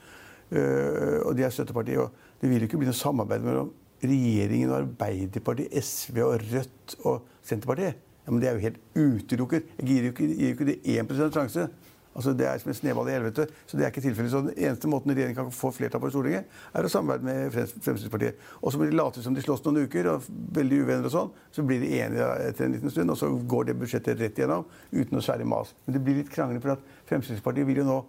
øh, 0.51 1.21
og 1.29 1.37
de 1.39 1.45
er 1.47 1.51
støttepartiet. 1.55 1.99
og 1.99 2.11
Det 2.41 2.51
vil 2.51 2.59
jo 2.65 2.67
ikke 2.67 2.79
bli 2.81 2.89
noe 2.91 2.97
samarbeid 2.97 3.45
mellom 3.45 3.71
regjeringen 4.03 4.71
og 4.73 4.81
Arbeiderpartiet, 4.83 5.75
SV 5.85 6.23
og 6.25 6.47
Rødt 6.53 6.97
og 7.05 7.29
Senterpartiet. 7.47 8.01
Ja, 8.25 8.33
men 8.33 8.41
Det 8.41 8.49
er 8.49 8.53
jo 8.53 8.67
helt 8.67 8.81
utelukket. 8.95 9.71
Jeg 9.79 9.87
gir 9.87 10.03
jo 10.03 10.13
ikke, 10.15 10.27
gir 10.27 10.49
jo 10.49 10.57
ikke 10.57 10.69
det 10.69 10.81
1 10.85 11.33
sjanse. 11.33 11.69
Altså 12.15 12.33
Det 12.33 12.47
er 12.47 12.59
som 12.59 12.71
en 12.71 12.75
snøball 12.75 13.09
i 13.09 13.13
helvete. 13.13 13.47
Så 13.67 13.77
det 13.77 13.85
er 13.85 13.93
ikke 13.93 14.03
tilfellet. 14.03 14.31
Så 14.31 14.41
den 14.43 14.55
eneste 14.57 14.89
måten 14.91 15.13
regjeringen 15.13 15.37
kan 15.39 15.53
få 15.55 15.71
flertall 15.71 16.01
på 16.01 16.11
i 16.11 16.11
Stortinget, 16.11 16.45
er 16.75 16.85
å 16.85 16.91
samarbeide 16.91 17.25
med 17.25 17.53
Fremskrittspartiet. 17.55 18.41
Og 18.61 18.73
så 18.73 18.79
må 18.79 18.89
de 18.89 18.97
late 18.97 19.23
som 19.23 19.35
de 19.35 19.45
slåss 19.45 19.63
noen 19.65 19.87
uker, 19.87 20.09
og 20.11 20.27
veldig 20.59 20.81
uvenner 20.83 21.07
og 21.07 21.15
sånn. 21.15 21.31
Så 21.55 21.63
blir 21.67 21.81
de 21.81 21.93
enige 22.01 22.27
etter 22.49 22.67
en 22.67 22.75
liten 22.75 22.91
stund, 22.91 23.15
og 23.15 23.21
så 23.21 23.31
går 23.31 23.71
det 23.71 23.79
budsjettet 23.79 24.19
rett 24.19 24.41
igjennom 24.41 24.67
uten 24.91 25.15
noe 25.15 25.23
særlig 25.25 25.47
mas. 25.47 25.71
Men 25.87 25.97
det 25.97 26.03
blir 26.07 26.19
litt 26.19 26.35
krangling, 26.35 26.63
for 26.63 26.75
at 26.75 26.83
Fremskrittspartiet 27.11 27.69
vil 27.71 27.85
jo 27.85 27.87
nå 27.87 28.01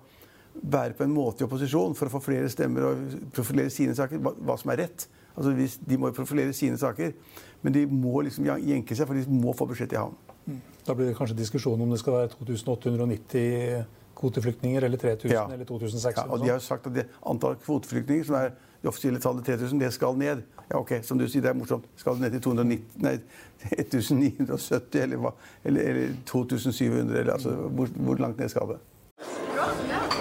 være 0.61 0.93
på 0.97 1.03
en 1.05 1.13
måte 1.15 1.43
i 1.43 1.47
opposisjon 1.47 1.95
for 1.95 2.07
å 2.09 2.13
få 2.17 2.21
flere 2.25 2.49
stemmer 2.51 2.89
og 2.89 3.15
profilere 3.35 3.69
sine 3.73 3.95
saker. 3.97 4.19
Hva, 4.21 4.33
hva 4.37 4.57
som 4.59 4.71
er 4.73 4.83
rett. 4.85 5.07
Altså 5.35 5.53
hvis, 5.55 5.77
De 5.87 5.97
må 5.97 6.11
profilere 6.11 6.53
sine 6.53 6.77
saker, 6.77 7.13
men 7.63 7.73
de 7.73 7.85
må 7.87 8.21
liksom 8.25 8.45
jenke 8.67 8.95
seg, 8.97 9.07
for 9.07 9.15
de 9.15 9.23
må 9.31 9.53
få 9.55 9.65
budsjettet 9.69 9.95
i 9.95 10.01
havn. 10.01 10.17
Da 10.87 10.95
blir 10.97 11.07
det 11.11 11.15
kanskje 11.17 11.37
diskusjon 11.37 11.79
om 11.81 11.89
det 11.93 11.99
skal 12.01 12.13
være 12.17 12.31
2890 12.33 13.85
kvoteflyktninger 14.21 14.83
eller 14.83 14.97
3000 15.01 15.31
Ja. 15.33 15.45
eller 15.49 15.65
2600. 15.65 16.17
Ja, 16.17 16.25
og 16.33 16.41
de 16.43 16.49
har 16.49 16.57
jo 16.59 16.65
sagt 16.65 16.87
at 16.87 16.93
det 16.93 17.07
antall 17.25 17.55
kvoteflyktninger, 17.63 18.25
som 18.27 18.35
er 18.35 18.51
det 18.81 18.89
offisielle 18.89 19.19
tallet 19.21 19.45
3000, 19.45 19.79
det 19.79 19.93
skal 19.93 20.17
ned. 20.17 20.41
Ja, 20.69 20.77
ok, 20.79 20.91
Som 21.03 21.17
du 21.17 21.27
sier, 21.27 21.41
det 21.41 21.49
er 21.49 21.57
morsomt. 21.57 21.85
Skal 21.95 22.15
det 22.17 22.21
ned 22.21 22.31
til 22.31 22.41
290, 22.41 23.01
nei, 23.01 23.15
1970 23.77 25.01
eller, 25.01 25.17
hva? 25.17 25.31
eller, 25.65 25.81
eller 25.81 26.15
2700? 26.25 27.19
Eller, 27.19 27.33
altså, 27.33 27.49
hvor, 27.69 27.87
hvor 27.95 28.15
langt 28.21 28.37
ned 28.37 28.49
skal 28.49 28.75
det? 28.75 30.20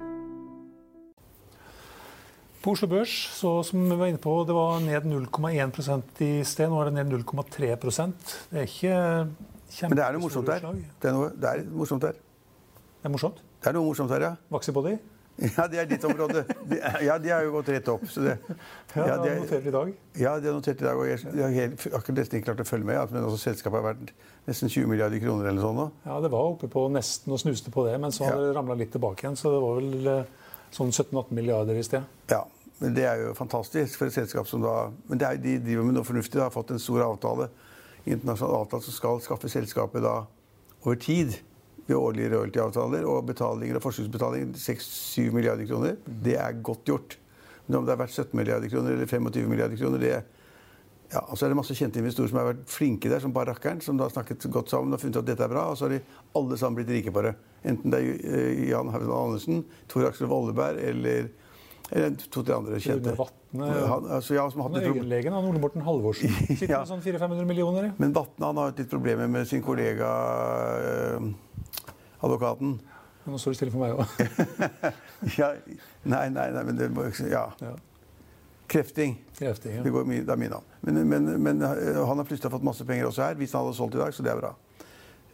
På 2.61 2.75
Oslo 2.75 2.87
Børs, 2.91 3.13
så 3.33 3.55
som 3.65 3.87
vi 3.89 3.95
var 3.97 4.11
inne 4.11 4.21
på, 4.21 4.33
det 4.45 4.53
var 4.53 4.79
ned 4.85 5.07
0,1% 5.09 6.19
i 6.21 6.31
sted. 6.45 6.69
Nå 6.69 6.81
er 6.83 6.91
det 6.91 6.97
ned 6.99 7.13
0,3% 7.23 8.35
Det 8.51 8.59
er 8.61 8.67
ikke 8.67 8.97
kjempestore 9.71 9.89
Men 9.89 9.97
det 9.97 10.03
er 10.05 10.13
noe 10.17 10.21
morsomt 10.27 10.51
der. 10.51 10.67
Det 11.01 11.09
er 11.09 11.15
noe, 11.15 11.31
det 11.41 11.49
er 11.55 11.63
morsomt 11.73 12.03
der. 12.05 12.19
Det 13.01 13.09
er 13.09 13.15
morsomt. 13.15 13.41
Det 13.61 13.71
er 13.71 13.77
noe 13.79 13.87
morsomt 13.87 14.13
her, 14.13 14.27
ja. 14.27 14.35
Vaxibody. 14.53 14.93
Ja, 15.41 15.63
det 15.71 15.79
er 15.81 15.87
ditt 15.89 16.03
område. 16.05 16.43
De, 16.69 16.77
ja, 17.01 17.15
de 17.17 17.31
har 17.33 17.41
jo 17.47 17.53
gått 17.55 17.69
rett 17.73 17.87
opp. 17.89 18.03
Så 18.13 18.21
det, 18.21 18.35
Ja, 18.99 19.05
ja, 19.07 19.15
det 19.15 19.23
de, 19.23 19.31
er 19.31 19.39
notert 19.41 19.65
i 19.65 19.73
dag. 19.73 19.93
ja, 20.19 20.33
de 20.43 20.49
har 20.51 20.57
notert 20.59 20.81
i 20.83 20.85
dag. 20.85 20.99
Og 21.01 21.07
jeg, 21.09 21.21
jeg 21.31 21.41
har 21.47 21.55
helt, 21.55 21.85
akkurat 21.87 22.19
nesten 22.19 22.37
ikke 22.37 22.49
klart 22.51 22.61
å 22.61 22.67
følge 22.67 22.85
med. 22.91 22.99
Altså, 22.99 23.15
men 23.15 23.25
også 23.25 23.39
selskapet 23.47 23.79
har 23.79 23.87
vært 23.95 24.11
nesten 24.51 24.69
20 24.69 24.91
milliarder 24.91 25.23
kroner 25.23 25.49
eller 25.49 25.63
sånn 25.65 25.79
nå. 25.81 25.87
Ja, 26.05 26.19
det 26.21 26.29
var 26.35 26.51
oppe 26.51 26.69
på 26.69 26.83
nesten 26.93 27.33
og 27.33 27.41
snuste 27.41 27.73
på 27.73 27.87
det, 27.87 27.95
men 28.03 28.13
så 28.13 28.27
har 28.27 28.35
Ja. 28.37 28.43
det 28.51 28.53
ramla 28.59 28.77
litt 28.83 28.91
tilbake 28.93 29.25
igjen. 29.25 29.39
Så 29.39 29.55
det 29.55 29.63
var 29.63 29.79
vel 29.81 30.11
eh, 30.13 30.37
sånn 30.75 30.91
17-18 30.91 31.35
milliarder 31.35 31.77
i 31.77 31.85
sted. 31.85 32.07
Ja, 32.31 32.45
men 32.79 32.95
Det 32.97 33.05
er 33.05 33.21
jo 33.21 33.35
fantastisk 33.37 33.99
for 33.99 34.09
et 34.09 34.15
selskap 34.15 34.47
som 34.49 34.63
da 34.63 34.91
Men 35.07 35.19
det 35.21 35.27
er, 35.27 35.37
de 35.37 35.59
driver 35.61 35.85
med 35.85 35.99
noe 35.99 36.07
fornuftig. 36.07 36.39
De 36.39 36.45
har 36.45 36.53
fått 36.53 36.71
en 36.71 36.81
stor 36.81 37.03
avtale, 37.05 37.49
internasjonal 38.05 38.63
avtale 38.63 38.87
som 38.87 38.95
skal 38.95 39.21
skaffe 39.21 39.51
selskapet 39.51 40.01
da 40.01 40.23
over 40.81 40.97
tid 40.97 41.37
ved 41.85 41.97
årlige 41.97 42.31
royalty-avtaler 42.33 43.05
og 43.05 43.25
betalinger 43.27 43.77
og 43.77 43.83
forskningsbetalinger 43.85 44.55
6-7 44.57 45.31
milliarder 45.35 45.67
kroner. 45.69 45.97
Det 46.05 46.37
er 46.39 46.61
godt 46.63 46.87
gjort. 46.89 47.17
Men 47.67 47.79
om 47.79 47.85
det 47.85 47.93
har 47.93 48.01
vært 48.01 48.15
17 48.15 48.33
milliarder 48.37 48.71
kroner 48.71 48.95
eller 48.95 49.09
25 49.09 49.49
milliarder 49.49 49.77
kroner, 49.77 50.01
det 50.01 50.15
ja, 51.11 51.21
og 51.27 51.35
så 51.37 51.45
er 51.45 51.51
det 51.51 51.57
masse 51.59 51.75
kjente 51.75 51.99
investorer 51.99 52.29
som 52.31 52.37
har 52.39 52.45
vært 52.53 52.65
flinke 52.71 53.09
der, 53.11 53.19
som 53.19 53.33
barrakkeren, 53.35 53.81
som 53.83 53.97
da 53.99 54.05
har 54.07 54.13
snakket 54.13 54.45
godt 54.53 54.69
sammen 54.71 54.93
og 54.95 55.01
funnet 55.01 55.17
ut 55.17 55.21
at 55.23 55.27
dette 55.33 55.43
er 55.43 55.51
bra. 55.51 55.65
Og 55.73 55.77
så 55.79 55.85
har 55.89 55.97
de 55.97 56.01
alle 56.39 56.57
sammen 56.57 56.77
blitt 56.79 56.93
rike 56.95 57.11
på 57.11 57.23
det. 57.25 57.33
Enten 57.67 57.91
det 57.93 57.99
er 57.99 58.25
eh, 58.31 58.61
Jan 58.71 58.89
Haugland 58.93 59.17
Andersen, 59.17 59.63
Tor 59.91 60.07
Aksel 60.07 60.29
Volleberg 60.31 60.79
eller, 60.87 61.27
eller 61.91 62.15
to-tre 62.31 62.55
andre 62.55 62.79
kjente. 62.81 63.13
Vatne, 63.19 63.67
Han, 63.91 64.07
altså, 64.17 64.37
ja, 64.37 64.45
som 64.53 64.63
har 64.63 64.71
hatt 64.71 64.87
Øyenlegen 64.87 65.35
av 65.35 65.49
Ole 65.51 65.59
Morten 65.59 65.83
Halvorsen. 65.85 66.31
Sitter 66.47 66.71
Ja. 66.77 66.79
med 66.85 66.93
sånn 66.93 67.03
400-500 67.03 67.45
millioner. 67.51 67.89
i. 67.89 67.91
Men 67.99 68.15
Vatne 68.15 68.47
han 68.47 68.61
har 68.63 68.71
hatt 68.71 68.79
litt 68.79 68.89
problemer 68.95 69.27
med 69.29 69.47
sin 69.51 69.61
kollega 69.67 70.09
eh, 70.79 71.29
advokaten. 72.23 72.77
Nå 73.27 73.37
står 73.37 73.53
det 73.53 73.57
stille 73.59 73.75
for 73.75 73.83
meg 73.83 73.99
òg. 73.99 74.05
Ja, 75.37 75.51
nei, 76.09 76.23
nei, 76.33 76.47
nei, 76.55 76.63
men 76.65 76.77
det 76.79 76.87
må 76.95 77.03
ikke 77.11 77.27
Ja. 77.29 77.43
Ja. 77.61 77.75
Krefting. 78.71 79.17
Krefting, 79.35 79.75
ja. 79.75 79.83
Det, 79.83 79.91
går 79.91 80.05
det 80.07 80.31
er 80.31 80.39
mye 80.39 80.51
navn. 80.53 80.67
Men, 80.81 80.99
men, 81.07 81.25
men 81.43 81.63
eh, 81.67 81.97
han 82.07 82.21
har 82.21 82.27
plutselig 82.27 82.51
fått 82.53 82.63
masse 82.63 82.85
penger 82.87 83.09
også 83.09 83.25
her, 83.25 83.39
hvis 83.39 83.51
han 83.57 83.65
hadde 83.65 83.75
solgt 83.75 83.97
i 83.97 83.99
dag, 83.99 84.13
så 84.15 84.23
det 84.23 84.31
er 84.31 84.39
bra. 84.39 84.51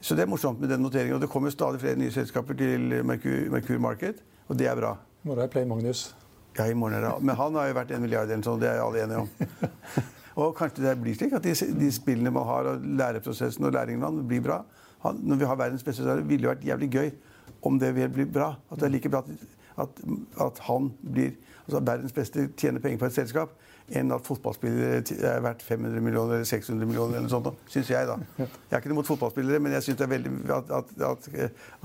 Så 0.01 0.17
det 0.17 0.25
er 0.25 0.31
morsomt 0.31 0.61
med 0.61 0.71
den 0.73 0.81
noteringen. 0.81 1.17
Og 1.17 1.21
det 1.21 1.29
kommer 1.29 1.53
stadig 1.53 1.81
flere 1.83 1.99
nye 2.01 2.13
selskaper 2.13 2.57
til 2.57 2.95
Merkur, 3.05 3.51
Merkur 3.53 3.81
Market, 3.83 4.23
og 4.47 4.57
det 4.57 4.69
er 4.71 4.79
bra. 4.79 4.95
I 5.21 5.29
morgen 5.29 5.45
er 5.45 5.51
Play 5.53 5.69
Magnus. 5.69 6.07
Ja, 6.57 6.65
i 6.65 6.73
morgen 6.73 6.97
er 6.97 7.05
det 7.05 7.11
Men 7.21 7.37
han 7.37 7.55
har 7.59 7.69
jo 7.69 7.77
vært 7.77 7.93
en 7.93 8.01
milliard 8.01 8.31
eller 8.31 8.45
sånt, 8.45 8.63
det 8.63 8.71
er 8.71 8.81
alle 8.81 9.03
enige 9.03 9.21
om. 9.21 9.29
og 10.41 10.57
kanskje 10.57 10.87
det 10.87 10.95
blir 11.03 11.17
slik 11.17 11.37
at 11.37 11.45
de, 11.45 11.53
de 11.53 11.91
spillene 11.93 12.33
man 12.33 12.47
har, 12.49 12.71
og 12.71 12.89
læreprosessen 13.01 13.69
og 13.69 13.77
læringen 13.77 14.01
man, 14.01 14.23
blir 14.27 14.41
bra. 14.45 14.63
Han, 15.05 15.21
når 15.21 15.43
vi 15.43 15.49
har 15.51 15.61
verdens 15.61 15.85
beste 15.85 16.05
så 16.05 16.17
ville 16.23 16.47
det 16.47 16.55
vært 16.55 16.65
jævlig 16.65 16.89
gøy 16.89 17.11
om 17.69 17.77
det 17.81 17.93
vil 17.93 18.09
bli 18.13 18.25
bra. 18.25 18.55
At 18.71 18.81
det 18.81 18.89
er 18.89 18.95
like 18.97 19.13
bra 19.13 19.21
at, 19.21 19.56
at, 19.77 20.03
at 20.43 20.61
han 20.67 20.91
blir 21.01 21.33
altså 21.67 21.81
verdens 21.83 22.15
beste 22.15 22.47
tjener 22.57 22.83
penger 22.83 23.01
på 23.01 23.09
et 23.09 23.17
selskap, 23.17 23.55
enn 23.87 24.11
at 24.11 24.23
fotballspillere 24.27 25.01
er 25.29 25.43
verdt 25.43 25.61
500 25.63 26.03
millioner 26.03 26.39
eller 26.39 26.47
600 26.47 26.87
millioner 26.87 27.19
eller 27.19 27.27
noe 27.27 27.31
sånt. 27.31 27.67
Syns 27.71 27.91
jeg, 27.91 28.07
da. 28.07 28.17
Jeg 28.39 28.47
er 28.71 28.81
ikke 28.81 28.91
noe 28.91 28.99
mot 28.99 29.07
fotballspillere, 29.07 29.61
men 29.63 29.75
jeg 29.77 29.85
syns 29.85 29.99
det 29.99 30.07
er 30.07 30.11
veldig 30.15 30.33
at, 30.55 30.73
at, 30.79 30.95
at, 31.11 31.29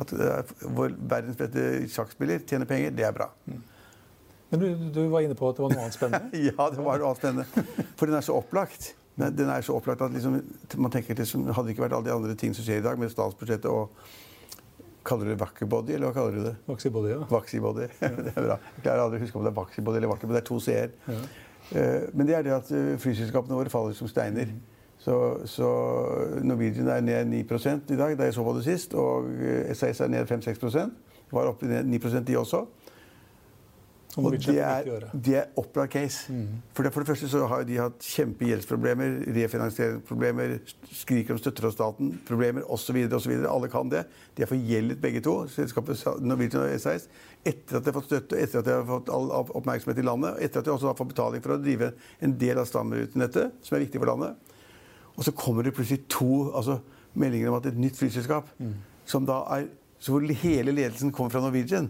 at, 0.02 0.16
at 0.30 0.56
vår 0.62 0.96
verdens 0.98 1.38
beste 1.38 1.68
sjakkspiller 1.94 2.42
tjener 2.48 2.70
penger. 2.70 2.96
Det 2.98 3.06
er 3.06 3.14
bra. 3.14 3.28
Men 4.52 4.60
du, 4.60 4.66
du 4.94 5.06
var 5.12 5.24
inne 5.24 5.36
på 5.38 5.48
at 5.48 5.56
det 5.56 5.64
var 5.64 5.76
noe 5.76 5.84
annet 5.86 5.96
spennende. 5.96 6.42
Ja, 6.50 6.66
det 6.74 6.82
var 6.82 6.98
noe 6.98 7.12
annet 7.12 7.22
spennende. 7.22 7.86
For 7.96 8.10
den 8.10 8.18
er 8.18 8.26
så 8.26 8.34
opplagt. 8.36 8.90
Den 9.16 9.52
er 9.52 9.64
så 9.64 9.76
opplagt 9.76 10.02
at 10.04 10.12
liksom, 10.12 10.40
man 10.80 10.92
tenker 10.92 11.16
liksom, 11.18 11.44
Hadde 11.52 11.68
det 11.68 11.74
ikke 11.76 11.84
vært 11.84 11.94
alle 11.98 12.08
de 12.08 12.14
andre 12.14 12.36
ting 12.38 12.54
som 12.56 12.64
skjer 12.66 12.80
i 12.80 12.84
dag, 12.84 12.98
med 13.00 13.12
statsbudsjettet 13.12 13.68
og 13.70 13.92
Kaller 15.06 15.26
du 15.26 15.32
det 15.32 15.40
Wackebody, 15.40 15.96
eller 15.96 16.10
hva 16.10 16.14
kaller 16.16 16.36
du 16.36 16.44
det? 16.46 16.56
Vaxibody, 16.68 17.14
ja. 17.14 17.22
Vaxibody. 17.30 17.88
det 18.00 18.34
er 18.34 18.44
bra. 18.44 18.58
Jeg 18.76 18.84
klarer 18.84 19.04
aldri 19.04 19.18
å 19.18 19.24
huske 19.24 19.40
om 19.40 19.46
det 19.46 19.50
er 19.50 19.56
Vaxibody 19.56 19.98
eller 19.98 20.12
Wackebody. 20.12 20.36
Det 20.38 20.42
er 20.42 20.50
to 20.50 20.58
c-er. 20.62 20.92
Ja. 21.08 21.22
Men 22.12 22.28
det 22.28 22.36
er 22.36 22.44
det 22.46 22.52
at 22.54 22.70
eh, 22.76 22.92
flyselskapene 23.00 23.56
våre 23.56 23.72
faller 23.72 23.96
som 23.96 24.10
steiner. 24.10 24.50
Så, 25.02 25.16
så 25.50 25.68
Norwegian 26.46 26.90
er 26.92 27.00
ned 27.02 27.32
9 27.32 27.40
i 27.90 27.96
dag, 27.98 28.18
da 28.18 28.28
jeg 28.28 28.34
så 28.34 28.44
på 28.46 28.54
det 28.58 28.64
sist. 28.66 28.94
Og 28.94 29.30
eh, 29.42 29.72
SAS 29.74 30.00
er 30.04 30.12
ned 30.12 30.30
5-6 30.30 30.62
Var 31.32 31.48
oppe 31.48 31.66
i 31.66 31.82
9% 31.96 32.28
de 32.28 32.36
også. 32.38 32.66
Og 34.16 34.24
Og 34.24 34.32
det 34.32 34.58
er, 34.60 34.84
de 35.24 35.34
er 35.34 35.44
opplagt 35.56 35.92
case. 35.92 36.34
For, 36.74 36.84
det, 36.84 36.92
for 36.92 37.00
det 37.00 37.08
første 37.08 37.28
så 37.32 37.46
har 37.48 37.62
de 37.64 37.78
hatt 37.80 38.04
kjempegjeldsproblemer, 38.04 39.14
refinansieringsproblemer, 39.38 40.58
skriker 40.92 41.32
om 41.32 41.40
støtte 41.40 41.64
fra 41.64 41.70
staten, 41.72 42.10
problemer 42.28 42.66
osv. 42.68 42.98
osv. 43.08 43.32
Alle 43.48 43.70
kan 43.72 43.88
det. 43.88 44.04
De 44.36 44.44
er 44.44 44.50
forgjeldet 44.50 45.00
begge 45.00 45.24
to, 45.24 45.38
selskapet 45.48 46.04
Norwegian 46.20 46.66
og 46.66 46.76
SAS, 46.82 47.08
etter 47.40 47.78
at 47.78 47.86
de 47.86 47.88
har 47.88 47.96
fått 47.96 48.10
støtte, 48.10 48.36
etter 48.36 48.60
at 48.60 48.68
de 48.68 48.76
har 48.76 48.86
fått 48.92 49.08
all 49.16 49.32
oppmerksomhet 49.40 50.04
i 50.04 50.06
landet, 50.06 50.36
og 50.36 50.44
etter 50.44 50.60
at 50.60 50.68
de 50.68 50.76
også 50.76 50.92
har 50.92 50.98
fått 51.00 51.14
betaling 51.14 51.44
for 51.44 51.56
å 51.56 51.60
drive 51.64 51.94
en 52.20 52.36
del 52.44 52.60
av 52.60 52.68
stamrutenettet, 52.68 53.60
som 53.64 53.78
er 53.78 53.86
viktig 53.86 54.02
for 54.02 54.12
landet. 54.12 54.52
Og 55.16 55.24
så 55.24 55.32
kommer 55.36 55.64
det 55.64 55.72
plutselig 55.76 56.04
to 56.12 56.50
altså, 56.52 56.82
meldinger 57.16 57.48
om 57.48 57.62
at 57.62 57.72
et 57.72 57.80
nytt 57.80 57.96
flyselskap, 57.96 58.52
som 59.08 59.24
da 59.28 59.42
er 59.56 59.70
så 60.02 60.10
hvor 60.10 60.24
hele 60.26 60.72
ledelsen 60.74 61.12
kommer 61.14 61.30
fra 61.30 61.40
Norwegian. 61.40 61.84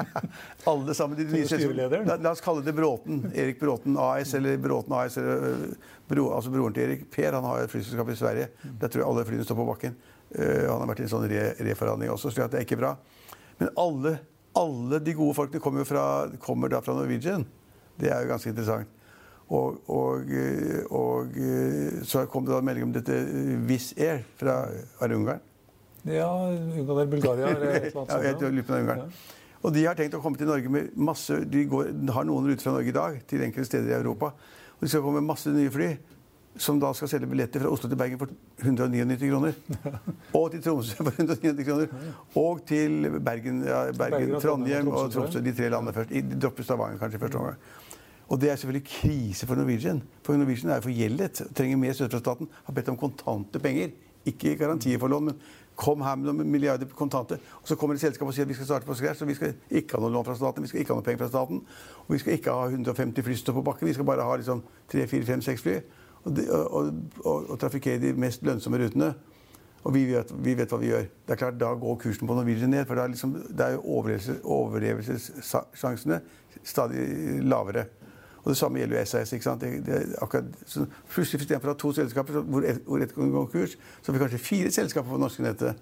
Alle 0.64 0.94
sammen. 0.98 1.18
De 1.18 1.28
nye 1.30 1.46
selskapene. 1.46 2.00
La, 2.08 2.16
la 2.18 2.32
oss 2.34 2.42
kalle 2.42 2.64
det 2.66 2.72
Bråten. 2.74 3.20
Erik 3.38 3.60
Bråten 3.60 3.94
AS, 4.02 4.32
eller 4.34 4.58
Bråten 4.58 4.96
AS, 4.98 5.14
eller 5.20 5.46
øh, 5.46 5.60
bro, 6.08 6.24
altså 6.34 6.50
broren 6.50 6.74
til 6.74 6.88
Erik. 6.88 7.04
Per 7.14 7.38
han 7.38 7.46
har 7.46 7.62
et 7.62 7.70
flyselskap 7.70 8.10
i 8.10 8.18
Sverige. 8.18 8.48
Der 8.66 8.90
tror 8.90 9.04
jeg 9.04 9.10
alle 9.12 9.26
flyene 9.30 9.46
står 9.46 9.60
på 9.60 9.68
bakken. 9.70 9.94
Uh, 10.34 10.66
han 10.66 10.82
har 10.82 10.90
vært 10.90 11.04
i 11.04 11.06
en 11.06 11.14
sånn 11.14 11.30
re, 11.30 11.46
reforhandling 11.70 12.10
også, 12.10 12.34
så 12.34 12.50
det 12.50 12.58
er 12.58 12.66
ikke 12.66 12.82
bra. 12.82 12.96
Men 13.62 13.70
alle, 13.78 14.16
alle 14.58 15.04
de 15.06 15.14
gode 15.14 15.38
folkene 15.38 15.62
kommer, 15.62 15.86
fra, 15.86 16.04
kommer 16.42 16.74
da 16.74 16.82
fra 16.82 16.98
Norwegian. 16.98 17.46
Det 17.94 18.10
er 18.10 18.26
jo 18.26 18.34
ganske 18.34 18.56
interessant. 18.56 18.90
Og, 19.54 19.84
og, 19.86 20.34
eh, 20.34 20.82
og 20.90 21.38
så 22.10 22.26
kom 22.26 22.42
det 22.42 22.56
da 22.56 22.64
melding 22.66 22.88
om 22.88 22.96
dette 22.98 23.22
Wizz 23.70 23.94
Air 23.94 24.26
fra 24.34 24.64
Ungarn. 25.06 25.52
Ja, 26.06 26.28
Ungarn 26.48 26.90
eller 26.90 27.06
Bulgaria 27.10 27.50
eller 27.50 27.74
et 27.74 27.88
eller 27.90 28.24
Ja, 28.24 28.34
annet 28.34 28.70
Ungarn. 28.70 29.12
Og 29.66 29.72
de 29.74 29.86
har 29.86 29.96
tenkt 29.98 30.14
å 30.14 30.20
komme 30.22 30.38
til 30.38 30.46
Norge 30.46 30.70
med 30.70 30.92
masse 30.94 31.40
De 31.50 31.64
går, 31.66 31.88
har 32.14 32.26
noen 32.28 32.46
ruter 32.46 32.62
fra 32.62 32.76
Norge 32.76 32.92
i 32.92 32.94
dag 32.94 33.16
til 33.26 33.42
enkelte 33.42 33.66
steder 33.70 33.90
i 33.90 33.98
Europa. 33.98 34.30
Og 34.76 34.84
de 34.84 34.90
skal 34.92 35.02
komme 35.02 35.22
med 35.22 35.32
masse 35.32 35.50
nye 35.50 35.72
fly 35.72 35.96
som 36.56 36.78
da 36.80 36.88
skal 36.96 37.10
selge 37.10 37.28
billetter 37.28 37.60
fra 37.60 37.68
Oslo 37.68 37.88
til 37.90 37.98
Bergen 38.00 38.20
for 38.20 38.30
199 38.62 39.28
kroner. 39.28 39.56
Og 40.38 40.46
til 40.54 40.62
Tromsø 40.64 40.96
for 41.02 41.10
199 41.12 41.66
kroner. 41.66 41.90
Og 42.40 42.62
til 42.68 43.10
Bergen, 43.20 43.58
ja, 43.66 43.82
Bergen 43.96 44.38
Trondheim 44.40 44.88
og 44.88 45.10
Tromsø, 45.12 45.18
Tromsø. 45.18 45.42
De 45.44 45.52
tre 45.56 45.68
landene 45.74 45.92
først. 45.92 46.14
De 46.14 46.38
dropper 46.40 46.64
Stavanger 46.64 47.02
kanskje 47.02 47.20
i 47.20 47.24
første 47.26 47.42
omgang. 47.42 47.60
Og 48.26 48.40
det 48.42 48.50
er 48.50 48.56
selvfølgelig 48.56 48.88
krise 48.88 49.46
for 49.46 49.60
Norwegian. 49.60 50.00
For 50.26 50.40
Norwegian 50.40 50.72
er 50.74 50.82
forgjeldet, 50.82 51.44
trenger 51.54 51.78
mer 51.78 51.94
støtte 51.94 52.16
fra 52.16 52.24
staten. 52.24 52.48
Har 52.66 52.74
bedt 52.74 52.88
om 52.90 52.98
kontante 53.04 53.60
penger. 53.62 53.92
Ikke 54.26 54.56
garantier 54.58 54.98
for 54.98 55.12
lån, 55.12 55.28
men 55.28 55.36
kom 55.76 56.02
her 56.02 56.16
med 56.16 56.30
noen 56.30 56.50
milliarder 56.50 56.88
på 56.88 56.96
kontante. 56.96 57.38
Og 57.60 57.68
så 57.68 57.76
kommer 57.76 57.96
et 57.96 58.02
selskap 58.02 58.28
og 58.28 58.34
sier 58.34 58.46
at 58.46 58.50
vi 58.50 58.56
skal 58.56 58.68
starte 58.70 58.88
på 58.88 58.96
scratch, 58.96 59.22
og 59.22 59.28
vi 59.28 59.36
skal 59.36 59.54
ikke 59.70 59.96
ha 59.96 60.02
noe 60.02 60.14
lån 60.14 60.26
fra 60.26 60.36
staten, 60.38 60.64
vi 60.64 60.72
skal 60.72 60.82
ikke 60.82 60.94
ha 60.94 60.98
noe 61.00 61.06
penger 61.06 61.24
fra 61.24 61.30
staten. 61.32 61.62
Og 62.06 62.14
vi 62.14 62.20
skal 62.22 62.38
ikke 62.38 62.56
ha 62.56 62.66
150 62.72 63.26
fly 63.26 63.38
på 63.52 63.64
bakken, 63.68 63.88
vi 63.88 63.94
skal 63.96 64.08
bare 64.08 64.24
ha 64.24 64.36
liksom 64.40 64.64
3, 64.92 65.06
4, 65.12 65.28
5, 65.30 65.46
6 65.50 65.64
fly. 65.66 65.78
Og, 66.24 66.36
de, 66.36 66.46
og, 66.50 66.92
og, 67.24 67.50
og, 67.50 67.58
trafikkere 67.62 68.02
de 68.02 68.12
mest 68.18 68.42
lønnsomme 68.42 68.80
rutene. 68.82 69.12
Og 69.86 69.94
vi 69.94 70.02
vet, 70.08 70.32
vi 70.42 70.56
vet 70.58 70.72
hva 70.72 70.80
vi 70.82 70.90
gjør. 70.90 71.04
Det 71.26 71.36
er 71.36 71.38
klart, 71.38 71.60
Da 71.60 71.74
går 71.78 72.00
kursen 72.02 72.26
på 72.26 72.34
Norwegian 72.34 72.72
ned. 72.72 72.86
For 72.86 72.98
det 72.98 73.04
er, 73.04 73.12
liksom, 73.12 73.36
det 73.46 73.66
er 73.66 73.76
jo 73.76 73.84
overlevelse, 73.84 74.40
overlevelsessjansene 74.42 76.20
stadig 76.66 77.04
lavere. 77.46 77.86
Og 78.46 78.52
Det 78.54 78.56
samme 78.60 78.78
gjelder 78.78 79.00
jo 79.00 79.08
SAS. 79.10 79.32
ikke 79.34 79.42
sant? 79.42 79.60
Det, 79.60 79.82
det 79.86 80.14
akkurat, 80.22 80.46
så 80.70 80.86
plutselig 81.10 81.42
Istedenfor 81.42 81.72
å 81.72 81.74
ha 81.74 81.78
to 81.82 81.90
selskaper 81.96 82.38
hvor 82.46 82.62
ett 82.62 82.78
ett 82.86 83.14
kan 83.16 83.32
gå 83.32 83.42
konkurs, 83.42 83.74
så 84.02 84.12
har 84.12 84.14
vi 84.18 84.22
kanskje 84.22 84.38
fire 84.38 84.70
selskaper 84.70 85.10
på 85.10 85.18
det 85.18 85.24
norske 85.26 85.42
nettet. 85.42 85.80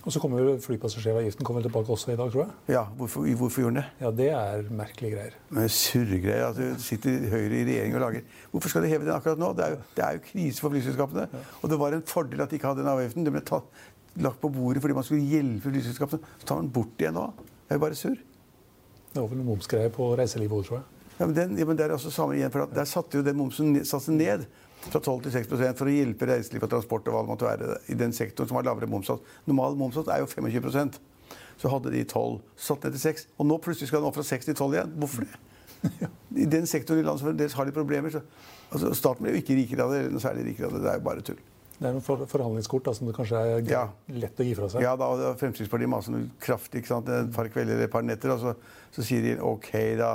Og 0.00 0.12
så 0.14 0.20
kommer 0.22 0.46
flypassasjeravgiften 0.64 1.44
kommer 1.44 1.60
tilbake 1.60 1.92
også 1.92 2.12
i 2.14 2.16
dag, 2.16 2.30
tror 2.32 2.46
jeg. 2.46 2.52
Ja, 2.72 2.84
Hvorfor, 2.96 3.26
hvorfor 3.36 3.60
gjorde 3.66 3.74
den 3.74 3.82
det? 3.82 4.04
Ja, 4.06 4.10
Det 4.10 4.28
er 4.30 4.62
merkelige 4.72 5.16
greier. 5.16 5.34
Men 5.50 5.68
surregreier. 5.68 6.46
at 6.46 6.56
du 6.56 6.80
sitter 6.80 7.18
Høyre 7.28 7.58
i 7.58 7.64
regjering 7.68 7.94
og 7.98 8.00
lager 8.06 8.22
Hvorfor 8.52 8.68
skal 8.72 8.82
de 8.86 8.88
heve 8.88 9.04
den 9.04 9.12
akkurat 9.12 9.38
nå? 9.42 9.50
Det 9.58 9.64
er 9.66 9.74
jo, 9.74 9.80
det 9.96 10.04
er 10.06 10.12
jo 10.16 10.22
krise 10.30 10.60
for 10.64 10.70
flyselskapene. 10.72 11.26
Og 11.60 11.70
det 11.70 11.78
var 11.82 11.92
en 11.92 12.06
fordel 12.08 12.40
at 12.40 12.48
de 12.50 12.56
ikke 12.56 12.70
hadde 12.70 12.80
den 12.80 12.88
avgiften. 12.94 13.26
Den 13.28 13.36
ble 13.36 13.42
tatt, 13.44 13.68
lagt 14.16 14.40
på 14.40 14.48
bordet 14.48 14.80
fordi 14.80 14.94
man 14.96 15.04
skulle 15.04 15.26
hjelpe 15.26 15.68
flyselskapene. 15.68 16.32
Så 16.40 16.46
tar 16.48 16.56
man 16.62 16.70
den 16.70 16.72
bort 16.78 16.96
igjen 17.04 17.18
nå. 17.20 17.26
Det 17.68 17.74
er 17.76 17.80
jo 17.82 17.84
bare 17.84 17.98
surr. 18.00 18.16
Det 19.12 19.20
var 19.20 19.28
vel 19.28 19.42
noen 19.42 19.50
momsgreier 19.52 19.92
på 19.92 20.08
reiselivet 20.16 20.62
òg, 20.62 20.64
tror 20.70 20.80
jeg. 20.80 20.99
Ja, 21.20 21.26
men, 21.28 21.34
den, 21.36 21.54
ja, 21.60 21.66
men 21.68 21.76
det 21.76 21.84
er 21.84 21.92
også 21.94 22.10
samme 22.14 22.34
igjen, 22.38 22.50
for 22.54 22.66
Der 22.72 22.88
satte 22.88 23.18
jo 23.20 23.22
den 23.26 23.36
momsen 23.36 23.74
ned- 23.74 24.08
ned 24.16 24.46
fra 24.88 25.00
12 25.04 25.22
til 25.26 25.32
6 25.34 25.50
for 25.76 25.86
å 25.90 25.92
hjelpe 25.92 26.24
reiseliv 26.30 26.62
og 26.64 26.70
transport 26.72 27.06
og 27.10 27.12
hva 27.12 27.20
det 27.26 27.28
måtte 27.34 27.44
være 27.50 27.74
i 27.92 27.94
den 28.00 28.14
sektoren 28.16 28.48
som 28.48 28.56
har 28.56 28.64
lavere 28.64 28.88
momssats. 28.88 29.20
Normal 29.46 29.76
momssats 29.76 30.08
er 30.08 30.22
jo 30.24 30.26
25% 30.26 30.96
Så 31.60 31.68
hadde 31.68 31.90
de 31.92 32.00
12, 32.08 32.40
satt 32.56 32.82
ned 32.86 32.94
til 32.96 33.00
6. 33.02 33.26
Og 33.36 33.44
nå 33.46 33.58
plutselig 33.60 33.90
skal 33.90 34.00
den 34.00 34.08
opp 34.08 34.16
fra 34.16 34.24
6 34.24 34.46
til 34.48 34.54
12 34.56 34.72
igjen. 34.78 34.94
Hvorfor 34.96 35.26
det? 35.26 36.08
I 36.42 36.46
den 36.48 36.64
sektoren 36.66 37.02
i 37.02 37.04
landet 37.04 37.20
som 37.20 37.28
fremdeles 37.28 37.52
har 37.58 37.68
de 37.68 37.74
problemer. 37.76 38.10
Så, 38.14 38.22
altså, 38.72 38.94
staten 38.96 39.26
blir 39.26 39.36
jo 39.36 39.42
ikke 39.42 39.58
rikere 39.58 39.84
av 39.84 39.92
det, 39.92 39.98
eller 40.06 40.14
noe 40.16 40.24
særlig 40.24 40.46
rikere 40.48 40.70
av 40.70 40.72
det. 40.78 40.80
Det 40.86 40.88
er 40.94 40.96
jo 41.02 41.04
bare 41.10 41.20
tull. 41.28 41.42
Det 41.80 41.88
er 41.88 41.92
noen 41.96 42.04
for 42.04 42.24
forhandlingskort 42.28 42.88
da, 42.88 42.92
som 42.96 43.06
det 43.08 43.14
kanskje 43.16 43.42
er 43.44 43.68
Ja. 43.68 43.82
lett 44.08 44.40
å 44.40 44.44
gi 44.48 44.54
fra 44.56 44.70
seg. 44.72 44.80
Ja, 44.84 44.96
da, 44.96 45.04
og 45.12 45.36
Fremskrittspartiet 45.40 45.88
maser 45.92 46.16
kraftig 46.40 46.80
ikke 46.80 46.92
sant? 46.94 47.08
et 47.12 47.30
par 47.36 47.48
kvelder 47.52 47.76
eller 47.76 47.84
et 47.88 47.92
par 47.92 48.02
netter, 48.08 48.32
og 48.32 48.40
så, 48.40 48.54
så 48.96 49.04
sier 49.04 49.20
de 49.28 49.36
OK, 49.44 49.70
da. 50.00 50.14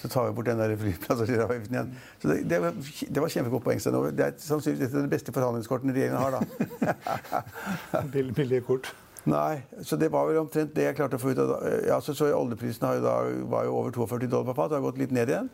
Så 0.00 0.08
tar 0.08 0.26
vi 0.30 0.32
bort 0.38 0.46
den 0.48 0.60
der 0.62 0.72
flyplassavgiften 0.80 1.74
igjen. 1.74 1.90
Så 2.22 2.28
det, 2.30 2.36
det, 2.48 2.58
var, 2.62 2.78
det 3.16 3.20
var 3.24 3.32
kjempegodt 3.34 3.64
poeng. 3.66 3.82
Det 4.16 4.24
er 4.26 4.36
sannsynligvis 4.40 4.88
et 4.88 4.96
av 4.96 5.04
de 5.04 5.12
beste 5.12 5.34
forhandlingskortene 5.36 5.92
regjeringen 5.92 6.22
har. 6.22 6.38
da. 6.38 8.02
Bill- 8.14 8.32
Billige 8.36 8.64
kort. 8.64 8.88
Nei, 9.28 9.60
så 9.84 9.98
det 10.00 10.08
var 10.14 10.24
vel 10.30 10.38
omtrent 10.40 10.72
det 10.72 10.86
jeg 10.86 10.96
klarte 10.96 11.18
å 11.18 11.20
få 11.20 11.34
ut 11.34 11.42
av. 11.44 11.50
Ja, 11.84 11.98
så, 12.00 12.14
så 12.16 12.30
Oljeprisen 12.32 12.86
har 12.88 12.96
jo 12.96 13.02
da, 13.04 13.16
var 13.52 13.66
jo 13.68 13.74
over 13.82 13.92
42 13.92 14.30
dollar 14.32 14.48
per 14.48 14.56
fat. 14.62 14.70
Det 14.72 14.78
har 14.78 14.86
gått 14.86 15.00
litt 15.02 15.12
ned 15.12 15.28
igjen. 15.34 15.50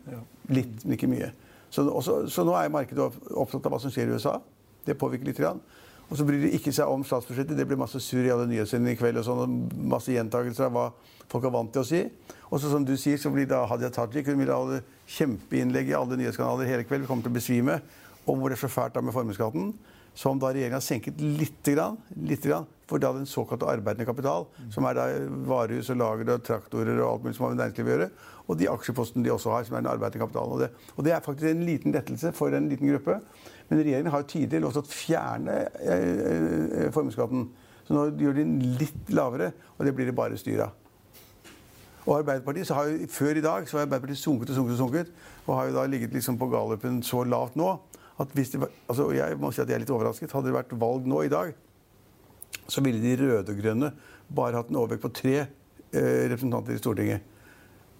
Litt, 0.55 0.77
men 0.85 0.95
ikke 0.95 1.09
mye. 1.11 1.33
Så, 1.67 1.83
også, 1.91 2.21
så 2.31 2.45
nå 2.47 2.55
er 2.55 2.71
markedet 2.71 3.09
opptatt 3.35 3.67
av 3.67 3.75
hva 3.75 3.81
som 3.83 3.91
skjer 3.91 4.07
i 4.07 4.15
USA. 4.15 4.37
Det 4.87 4.95
påvirker 4.95 5.27
litt. 5.27 5.41
Grann. 5.43 5.59
Og 6.07 6.15
så 6.15 6.23
bryr 6.27 6.45
de 6.45 6.53
ikke 6.55 6.71
seg 6.71 6.87
om 6.87 7.03
statsbudsjettet. 7.03 7.57
Det 7.57 7.65
blir 7.67 7.79
masse 7.79 7.99
sur 8.03 8.23
i 8.23 8.31
alle 8.31 8.47
nyhetssendingene 8.47 8.95
i 8.95 8.99
kveld. 8.99 9.19
og 9.19 9.27
sånn, 9.27 9.57
Masse 9.91 10.13
gjentakelser 10.15 10.69
av 10.69 10.77
hva 10.77 10.85
folk 11.27 11.47
er 11.49 11.55
vant 11.57 11.73
til 11.73 11.83
å 11.83 11.87
si. 11.87 12.01
Og 12.47 12.61
så 12.63 12.71
som 12.71 12.85
du 12.87 12.95
sier, 12.95 13.19
så 13.19 13.31
blir 13.33 13.49
da 13.49 13.65
Hadia 13.67 13.91
Tajik 13.91 14.29
hun 14.31 14.39
vil 14.39 14.53
ha 14.53 14.61
det 14.71 14.81
kjempeinnlegg 15.17 15.91
i 15.91 15.97
alle 15.99 16.19
nyhetskanaler 16.19 16.69
hele 16.69 16.87
kveld. 16.87 17.03
Vi 17.03 17.11
kommer 17.11 17.27
til 17.27 17.35
å 17.35 17.39
besvime 17.39 17.81
om 18.27 18.39
hvor 18.39 18.51
det 18.51 18.59
er 18.59 18.63
så 18.63 18.71
fælt 18.71 18.95
da 18.95 19.03
med 19.03 19.15
formuesskatten. 19.15 19.73
Som 20.17 20.39
da 20.39 20.53
regjeringa 20.55 20.79
senket 20.81 21.19
lite 21.21 21.75
grann, 21.75 21.99
lite 22.15 22.49
grann 22.49 22.71
for 22.87 23.03
da 23.03 23.11
den 23.15 23.27
såkalte 23.27 23.67
arbeidende 23.67 24.07
kapital, 24.07 24.47
som 24.71 24.87
er 24.87 24.95
da 24.95 25.05
varehus 25.49 25.91
og 25.91 25.99
lager 25.99 26.33
og 26.33 26.43
traktorer 26.47 27.01
og 27.01 27.09
alt 27.09 27.25
mulig 27.25 27.35
som 27.35 27.45
har 27.45 27.53
med 27.53 27.61
næringslivet 27.61 27.91
å 27.91 27.95
gjøre, 27.95 28.09
og 28.47 28.59
de 28.61 28.69
aksjepostene 28.71 29.25
de 29.25 29.33
også 29.33 29.51
har, 29.51 29.67
som 29.67 29.75
er 29.75 29.83
den 29.83 29.91
arbeidende 29.91 30.23
kapitalen. 30.23 30.55
Og 30.55 30.63
det, 30.63 30.69
og 30.95 31.05
det 31.05 31.13
er 31.13 31.23
faktisk 31.25 31.51
en 31.51 31.65
liten 31.67 31.95
lettelse 31.95 32.31
for 32.37 32.55
en 32.55 32.69
liten 32.71 32.87
gruppe. 32.87 33.19
Men 33.67 33.83
regjeringen 33.83 34.11
har 34.13 34.23
jo 34.23 34.29
tidligere 34.31 34.63
lovt 34.63 34.79
å 34.79 34.85
fjerne 34.87 35.57
eh, 35.83 36.09
eh, 36.31 36.89
formuesskatten. 36.95 37.47
Så 37.87 37.95
nå 37.95 38.05
gjør 38.19 38.39
de 38.39 38.45
den 38.45 38.77
litt 38.79 39.11
lavere, 39.11 39.51
og 39.75 39.87
det 39.87 39.95
blir 39.95 40.07
det 40.07 40.15
bare 40.15 40.39
styr 40.39 40.63
av. 40.69 40.83
Og 42.07 42.21
Arbeiderpartiet 42.21 42.71
har 42.71 42.87
jo, 42.87 43.07
Før 43.11 43.35
i 43.35 43.43
dag 43.43 43.67
så 43.67 43.77
har 43.77 43.87
Arbeiderpartiet 43.87 44.23
sunket 44.23 44.53
og 44.53 44.61
sunket 44.61 44.77
og 44.77 44.81
sunket, 44.85 45.13
og 45.45 45.55
har 45.57 45.67
jo 45.67 45.75
da 45.75 45.85
ligget 45.91 46.15
liksom 46.15 46.39
på 46.39 46.47
gallupen 46.51 47.01
så 47.03 47.25
lavt 47.27 47.59
nå 47.59 47.73
at 48.17 48.31
hvis 48.33 48.49
det 48.49 48.61
var, 48.63 48.71
altså 48.89 49.11
Jeg 49.13 49.37
må 49.37 49.51
si 49.51 49.61
at 49.61 49.69
jeg 49.69 49.75
er 49.75 49.83
litt 49.83 49.93
overrasket. 49.93 50.31
Hadde 50.33 50.49
det 50.49 50.55
vært 50.55 50.71
valg 50.79 51.05
nå 51.05 51.21
i 51.27 51.29
dag, 51.29 51.51
så 52.67 52.83
ville 52.83 53.01
de 53.03 53.15
røde 53.21 53.53
og 53.53 53.59
grønne 53.61 53.93
bare 54.27 54.59
hatt 54.59 54.69
en 54.71 54.79
overvekt 54.81 55.05
på 55.05 55.13
tre 55.15 55.35
eh, 55.39 56.23
representanter 56.31 56.75
i 56.75 56.81
Stortinget. 56.81 57.33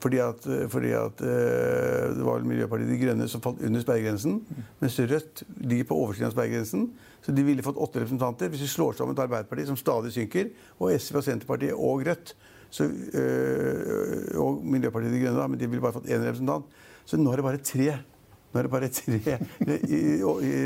Fordi 0.03 0.19
at, 0.21 0.45
eh, 0.45 0.65
fordi 0.69 0.91
at 0.93 1.21
eh, 1.25 2.15
det 2.17 2.25
var 2.25 2.43
Miljøpartiet 2.45 2.91
De 2.91 2.99
Grønne 3.01 3.27
som 3.31 3.41
falt 3.41 3.63
under 3.65 3.81
sperregrensen. 3.81 4.41
Mens 4.81 4.99
Rødt 4.99 5.43
ligger 5.63 5.89
på 5.89 5.97
oversiden 5.97 6.29
av 6.29 6.35
sperregrensen. 6.35 6.91
Så 7.25 7.33
de 7.35 7.45
ville 7.47 7.65
fått 7.65 7.79
åtte 7.81 8.03
representanter. 8.03 8.51
Hvis 8.53 8.67
vi 8.67 8.73
slår 8.75 8.99
sammen 8.99 9.17
til 9.17 9.25
Arbeiderpartiet, 9.25 9.71
som 9.71 9.79
stadig 9.79 10.13
synker, 10.15 10.51
og 10.77 10.93
SV 10.93 11.21
og 11.21 11.25
Senterpartiet 11.25 11.73
og 11.73 12.05
Rødt 12.07 12.35
så, 12.69 12.83
øh, 12.83 14.37
og 14.43 14.61
Miljøpartiet 14.65 15.15
De 15.15 15.23
Grønne, 15.23 15.39
da, 15.39 15.47
men 15.47 15.59
de 15.59 15.69
ville 15.71 15.81
bare 15.81 15.95
fått 15.95 16.11
én 16.11 16.21
representant. 16.21 16.67
Så 17.07 17.17
nå 17.17 17.31
er 17.31 17.39
det 17.39 17.47
bare 17.47 17.63
tre 17.63 17.89
nå 18.47 18.59
er 18.61 18.67
det 18.67 18.71
bare 18.71 18.89
tre 18.93 19.37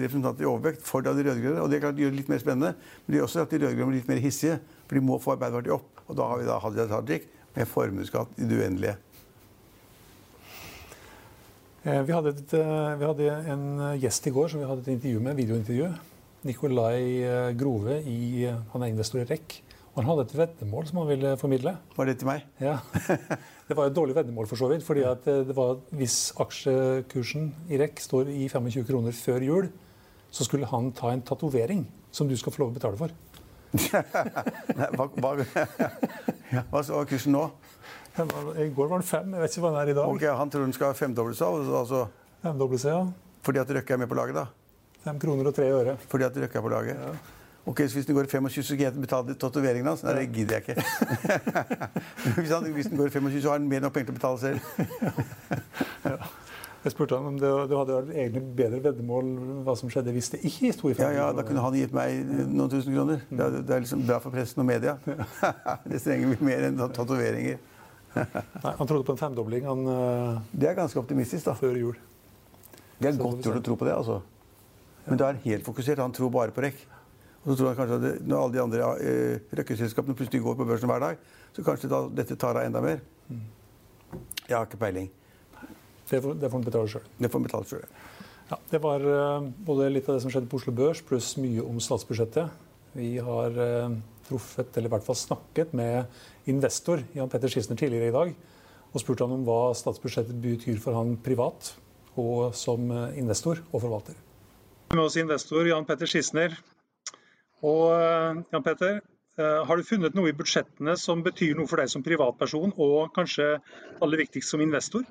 representanter 0.05 0.45
i 0.45 0.49
overvekt 0.49 0.83
for 0.85 1.03
de 1.03 1.11
rød-grønne. 1.15 1.63
Og 1.63 1.69
det 1.71 1.81
kan 1.81 1.97
gjøre 1.97 2.13
det 2.13 2.21
litt 2.21 2.29
mer 2.31 2.41
spennende. 2.43 2.75
Men 2.77 3.13
det 3.13 3.19
gjør 3.19 3.29
også 3.29 3.45
at 3.45 3.53
de 3.53 3.61
rød-grønne 3.63 3.89
blir 3.89 3.99
litt 3.99 4.11
mer 4.11 4.21
hissige. 4.21 4.59
For 4.85 4.97
de 4.97 5.05
må 5.05 5.17
få 5.21 5.33
Arbeiderpartiet 5.33 5.77
opp. 5.79 6.03
Og 6.07 6.19
da 6.19 6.27
har 6.29 6.41
vi 6.41 6.49
da 6.49 6.59
Hadia 6.61 6.85
Tajik 6.91 7.25
med 7.55 7.67
formuesskatt 7.67 8.37
i 8.37 8.47
det 8.47 8.59
uendelige. 8.61 8.95
Eh, 11.81 12.01
vi 12.05 12.13
hadde, 12.13 12.35
et, 12.35 12.53
eh, 12.53 12.95
vi 12.99 13.07
hadde, 13.09 13.29
en 13.49 13.65
gjest 13.97 14.27
i 14.29 14.33
går 14.35 14.51
som 14.53 14.61
vi 14.61 14.69
hadde 14.69 14.85
et 14.85 14.93
intervju 14.93 15.19
med, 15.25 15.35
videointervju. 15.41 15.89
Nikolai 16.45 17.01
eh, 17.25 17.51
Grove, 17.57 17.97
i, 18.05 18.45
han 18.45 18.83
er 18.83 18.93
investor 18.93 19.23
i 19.23 19.25
REC. 19.25 19.61
Og 19.91 20.03
han 20.03 20.11
hadde 20.11 20.27
et 20.29 20.35
veddemål 20.37 20.85
som 20.87 21.01
han 21.01 21.09
ville 21.09 21.33
formidle. 21.41 21.73
Var 21.97 22.07
det 22.07 22.19
til 22.21 22.29
meg? 22.29 22.45
Ja. 22.61 22.77
Det 23.71 23.77
var 23.77 23.87
et 23.87 23.95
dårlig 23.95 24.15
veddemål, 24.17 24.49
for 24.49 24.59
så 24.59 24.67
vidt. 24.67 24.83
fordi 24.83 25.05
det 25.23 25.55
var, 25.55 25.77
Hvis 25.95 26.33
aksjekursen 26.35 27.53
i 27.71 27.77
REC 27.79 28.03
står 28.03 28.27
i 28.27 28.49
25 28.51 28.83
kroner 28.83 29.15
før 29.15 29.39
jul, 29.39 29.69
så 30.31 30.43
skulle 30.43 30.67
han 30.67 30.91
ta 30.91 31.13
en 31.13 31.21
tatovering 31.21 31.85
som 32.11 32.27
du 32.27 32.35
skal 32.35 32.51
få 32.51 32.65
lov 32.65 32.73
å 32.73 32.75
betale 32.75 32.99
for. 32.99 33.15
hva, 34.97 35.07
hva, 35.07 35.31
hva 36.67 36.81
er 36.83 37.07
kursen 37.07 37.31
nå? 37.31 37.45
I 38.59 38.67
går 38.75 38.91
var 38.91 38.99
den 38.99 39.07
fem. 39.07 39.31
Jeg 39.31 39.45
vet 39.45 39.55
ikke 39.55 39.63
hva 39.63 39.71
den 39.71 39.81
er 39.85 39.91
i 39.93 39.95
dag. 39.95 40.11
Ok, 40.11 40.27
Han 40.35 40.51
tror 40.51 40.67
den 40.67 40.75
skal 40.75 40.97
femdoble 40.99 41.37
seg? 41.39 41.63
Altså, 41.71 42.05
femdoble 42.43 42.79
seg, 42.81 42.91
ja. 42.91 43.37
Fordi 43.47 43.63
at 43.63 43.71
Røkke 43.71 43.95
er 43.95 44.03
med 44.03 44.11
på 44.11 44.19
laget, 44.19 44.35
da? 44.35 44.49
Fem 45.05 45.19
kroner 45.19 45.47
og 45.47 45.55
tre 45.55 45.71
øre. 45.71 45.95
Fordi 46.11 46.27
at 46.27 46.43
Røkke 46.43 46.59
er 46.59 46.67
på 46.67 46.73
laget? 46.75 46.99
Ja. 46.99 47.13
Ok, 47.65 47.77
så 47.87 47.93
Hvis 47.93 48.05
den 48.05 48.15
går 48.15 48.25
i 48.25 48.27
25, 48.27 48.49
så 48.49 48.63
skal 48.63 48.79
jeg 48.79 48.93
betale 48.93 49.33
tatoveringen 49.37 49.87
hans? 49.87 50.03
Nei, 50.03 50.13
det 50.17 50.31
gidder 50.33 50.57
jeg 50.57 50.61
ikke. 50.61 50.83
hvis, 52.75 52.87
den 52.87 52.97
går 52.97 53.05
i 53.05 53.09
25, 53.09 53.41
så 53.41 53.51
har 53.51 53.59
han 53.59 53.67
mer 53.69 53.77
enn 53.77 53.85
nok 53.85 53.93
penger 53.93 54.09
til 54.09 54.15
å 54.15 54.19
betale 54.19 54.39
selv. 54.41 54.59
ja. 56.09 56.17
Jeg 56.81 56.95
spurte 56.95 57.17
han 57.19 57.27
om 57.29 57.35
det, 57.37 57.49
du 57.69 57.75
hadde 57.77 57.97
egentlig 58.09 58.41
bedre 58.57 58.79
veddemål 58.81 59.27
hva 59.67 59.75
som 59.77 59.91
skjedde 59.93 60.13
hvis 60.15 60.31
det 60.33 60.39
ikke 60.49 60.71
sto 60.73 60.89
i 60.89 60.95
50 60.97 61.03
Ja, 61.03 61.11
ja, 61.19 61.25
Da 61.37 61.43
kunne 61.45 61.61
han 61.61 61.75
gitt 61.77 61.93
meg 61.93 62.23
noen 62.49 62.71
tusen 62.73 62.95
kroner. 62.95 63.21
Det 63.29 63.43
er, 63.45 63.57
det 63.59 63.75
er 63.75 63.83
liksom 63.83 64.01
bra 64.07 64.17
for 64.23 64.33
pressen 64.33 64.63
og 64.63 64.65
media. 64.65 64.95
det 65.91 66.01
trenger 66.01 66.33
vi 66.33 66.47
mer 66.49 66.65
enn 66.71 66.81
tatoveringer. 66.81 67.61
Nei, 68.15 68.73
Han 68.79 68.89
trodde 68.89 69.05
på 69.05 69.13
en 69.13 69.21
femdobling 69.21 69.67
han, 69.69 69.85
uh, 69.85 70.41
Det 70.51 70.71
er 70.71 70.79
ganske 70.81 70.99
optimistisk, 70.99 71.45
da. 71.45 71.53
Før 71.59 71.77
jul. 71.77 72.01
Det 72.97 73.11
er 73.11 73.21
godt 73.21 73.45
gjort 73.45 73.61
å 73.61 73.65
tro 73.69 73.77
på 73.77 73.87
det, 73.87 73.93
altså. 74.01 74.17
Men 75.05 75.21
da 75.21 75.29
er 75.29 75.37
han 75.37 75.45
helt 75.45 75.65
fokusert. 75.65 76.01
Han 76.01 76.17
tror 76.17 76.33
bare 76.33 76.55
på 76.55 76.65
REC. 76.65 76.81
Og 77.41 77.49
så 77.49 77.55
tror 77.57 77.71
han 77.71 77.77
kanskje 77.79 77.97
at 77.97 78.03
det, 78.03 78.13
Når 78.27 78.43
alle 78.43 78.53
de 78.53 78.61
andre 78.61 78.89
eh, 79.01 79.55
røkkeselskapene 79.57 80.17
plutselig 80.17 80.43
går 80.43 80.57
på 80.59 80.67
børsen 80.69 80.91
hver 80.91 81.01
dag, 81.01 81.23
så 81.55 81.65
kanskje 81.65 81.89
da, 81.89 82.03
dette 82.21 82.37
tar 82.37 82.59
av 82.59 82.67
enda 82.67 82.81
mer. 82.83 83.01
Mm. 83.31 83.41
Jeg 84.45 84.55
har 84.57 84.67
ikke 84.67 84.81
peiling. 84.81 85.09
Det 86.11 86.19
får, 86.21 86.35
det 86.37 86.49
får 86.49 86.57
han 86.59 86.67
betale 86.67 86.91
sjøl. 86.91 87.07
Det 87.17 87.31
får 87.31 87.39
han 87.39 87.47
betale 87.47 87.69
sjøl. 87.69 87.85
Ja, 88.51 88.57
det 88.73 88.81
var 88.83 89.05
uh, 89.07 89.49
både 89.65 89.89
litt 89.89 90.09
av 90.09 90.17
det 90.17 90.23
som 90.25 90.33
skjedde 90.33 90.49
på 90.51 90.59
Oslo 90.59 90.73
Børs, 90.75 91.01
pluss 91.07 91.33
mye 91.39 91.63
om 91.63 91.79
statsbudsjettet. 91.81 92.51
Vi 92.99 93.13
har 93.23 93.55
uh, 93.55 93.93
truffet, 94.27 94.75
eller 94.75 94.91
i 94.91 94.93
hvert 94.93 95.05
fall 95.07 95.17
snakket 95.17 95.71
med 95.77 96.51
investor 96.51 97.01
Jan 97.15 97.31
Petter 97.31 97.51
Skisner 97.51 97.79
tidligere 97.79 98.11
i 98.11 98.15
dag 98.15 98.33
og 98.91 98.99
spurt 98.99 99.23
han 99.23 99.31
om 99.31 99.45
hva 99.47 99.71
statsbudsjettet 99.77 100.35
betyr 100.43 100.81
for 100.83 100.97
han 100.97 101.15
privat 101.23 101.71
og 102.19 102.51
som 102.59 102.91
investor 103.15 103.61
og 103.69 103.77
forvalter. 103.85 104.17
Med 104.91 105.05
oss 105.05 105.15
investor 105.15 105.63
Jan 105.69 105.87
Petter 105.87 106.09
Skisner. 106.11 106.57
Og 107.61 108.43
Jan 108.53 108.65
Petter, 108.65 109.01
har 109.37 109.77
du 109.77 109.85
funnet 109.85 110.15
noe 110.17 110.31
i 110.31 110.37
budsjettene 110.37 110.95
som 110.99 111.21
betyr 111.25 111.55
noe 111.57 111.69
for 111.69 111.81
deg 111.81 111.89
som 111.91 112.03
privatperson, 112.05 112.73
og 112.77 113.13
kanskje 113.15 113.55
aller 114.01 114.23
viktigst 114.25 114.53
som 114.53 114.63
investor? 114.65 115.05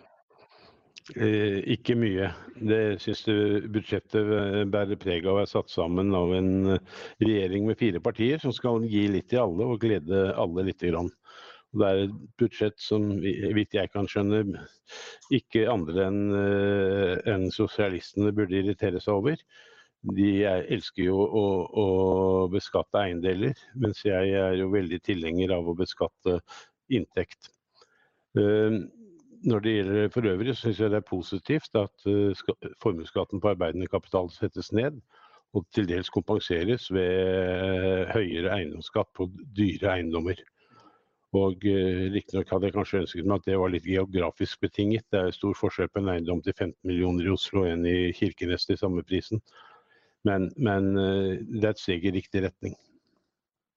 Eh, 1.17 1.59
ikke 1.75 1.97
mye. 1.99 2.29
Det 2.55 3.01
syns 3.03 3.25
budsjettet 3.73 4.67
bærer 4.71 4.99
preg 5.01 5.25
av 5.25 5.33
å 5.33 5.39
være 5.41 5.51
satt 5.51 5.73
sammen 5.73 6.13
av 6.15 6.35
en 6.37 6.51
regjering 7.23 7.67
med 7.67 7.79
fire 7.81 8.03
partier 8.05 8.43
som 8.43 8.55
skal 8.55 8.85
gi 8.87 9.07
litt 9.11 9.31
til 9.33 9.43
alle 9.43 9.67
og 9.73 9.81
glede 9.83 10.29
alle 10.39 10.67
lite 10.69 10.93
grann. 10.93 11.11
Det 11.71 11.87
er 11.87 12.05
et 12.05 12.15
budsjett 12.39 12.79
som, 12.83 13.09
vidt 13.23 13.77
jeg 13.79 13.91
kan 13.95 14.09
skjønne, 14.11 14.65
ikke 15.35 15.69
andre 15.71 16.07
enn 16.09 16.23
eh, 16.35 17.17
en 17.31 17.51
sosialistene 17.55 18.35
burde 18.35 18.59
irritere 18.59 19.03
seg 19.03 19.19
over. 19.21 19.43
De 20.01 20.29
elsker 20.49 21.11
jo 21.11 21.21
å, 21.21 21.45
å, 21.77 21.87
beskatte 22.53 23.03
eiendeler, 23.03 23.59
mens 23.77 24.01
jeg 24.07 24.33
er 24.33 24.55
jo 24.57 24.71
veldig 24.73 25.01
tilhenger 25.05 25.53
av 25.59 25.69
å 25.69 25.77
beskatte 25.77 26.39
inntekt. 26.89 27.51
Uh, 28.39 28.89
når 29.45 29.65
det 29.65 29.75
gjelder 29.75 30.13
for 30.15 30.29
øvrig, 30.31 30.55
syns 30.57 30.81
jeg 30.81 30.93
det 30.93 31.03
er 31.03 31.09
positivt 31.09 31.77
at 31.77 32.07
uh, 32.09 32.33
formuesskatten 32.81 33.43
på 33.43 33.53
arbeidende 33.53 33.91
kapital 33.93 34.33
settes 34.33 34.73
ned. 34.73 35.03
Og 35.53 35.67
til 35.75 35.89
dels 35.91 36.09
kompenseres 36.15 36.87
ved 36.95 38.13
høyere 38.15 38.53
eiendomsskatt 38.55 39.09
på 39.19 39.27
dyre 39.59 39.97
eiendommer. 39.99 40.39
Og 41.37 41.67
uh, 41.69 42.05
Riktignok 42.15 42.55
hadde 42.55 42.71
jeg 42.71 42.79
kanskje 42.79 43.03
ønsket 43.05 43.27
meg 43.27 43.43
at 43.43 43.51
det 43.51 43.59
var 43.61 43.75
litt 43.75 43.89
geografisk 43.91 44.65
betinget. 44.65 45.05
Det 45.13 45.27
er 45.27 45.37
stor 45.37 45.59
forskjell 45.61 45.93
på 45.93 46.01
en 46.01 46.15
eiendom 46.15 46.41
til 46.47 46.57
15 46.57 46.79
millioner 46.89 47.29
i 47.29 47.35
Oslo 47.35 47.67
og 47.67 47.75
en 47.75 47.85
i 47.85 48.15
Kirkenes 48.17 48.65
til 48.71 48.81
samme 48.81 49.05
prisen. 49.05 49.45
Men, 50.29 50.51
men 50.61 50.93
uh, 50.99 51.35
det 51.41 51.65
er 51.65 51.75
et 51.75 51.83
steg 51.83 52.05
i 52.05 52.15
riktig 52.15 52.45
retning. 52.45 52.77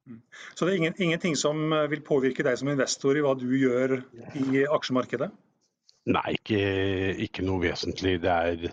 Mm. 0.10 0.20
Så 0.54 0.66
det 0.66 0.74
er 0.74 0.82
ingen, 0.82 0.98
ingenting 1.00 1.38
som 1.40 1.72
vil 1.92 2.04
påvirke 2.04 2.44
deg 2.44 2.60
som 2.60 2.72
investor 2.72 3.16
i 3.16 3.24
hva 3.24 3.38
du 3.40 3.48
gjør 3.56 4.02
i 4.36 4.66
aksjemarkedet? 4.68 5.32
Nei, 6.12 6.34
ikke, 6.36 6.64
ikke, 7.24 7.46
noe 7.48 7.64
vesentlig. 7.64 8.18
Det 8.24 8.32
er, 8.32 8.58
det 8.60 8.72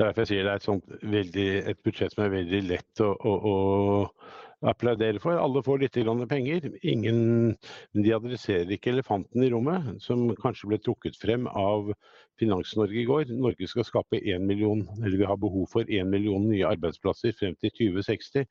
er 0.00 0.06
derfor 0.06 0.24
jeg 0.24 0.30
sier 0.30 0.46
det 0.46 0.52
er 0.52 0.60
et, 0.62 0.64
sånt 0.64 0.94
veldig, 1.12 1.48
et 1.72 1.82
budsjett 1.84 2.14
som 2.14 2.24
er 2.24 2.32
veldig 2.32 2.60
lett 2.70 3.02
å, 3.04 3.10
å, 3.12 3.34
å 3.50 4.38
applaudere 4.60 5.20
for. 5.22 5.38
Alle 5.40 5.62
får 5.64 5.84
litt 5.84 5.98
penger. 6.28 6.70
Ingen, 6.82 7.56
de 7.92 8.14
adresserer 8.14 8.70
ikke 8.70 8.92
elefanten 8.92 9.44
i 9.44 9.50
rommet, 9.52 10.02
som 10.02 10.28
kanskje 10.36 10.68
ble 10.68 10.78
trukket 10.78 11.16
frem 11.16 11.46
av 11.48 11.92
Finans-Norge 12.40 13.00
i 13.00 13.06
går. 13.08 13.32
Norge 13.32 13.68
skal 13.68 13.84
skape 13.84 14.20
1 14.20 14.44
million, 14.44 14.84
eller 15.04 15.16
vi 15.16 15.28
har 15.28 15.40
behov 15.40 15.68
for 15.72 15.84
1 15.88 16.06
million 16.08 16.48
nye 16.48 16.68
arbeidsplasser 16.68 17.36
frem 17.36 17.56
til 17.60 17.72
2060. 17.78 18.46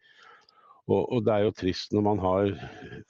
Og, 0.90 1.04
og, 1.14 1.20
det 1.26 1.34
er 1.34 1.44
jo 1.46 1.54
trist 1.54 1.92
når 1.94 2.02
man 2.02 2.22
har 2.24 2.48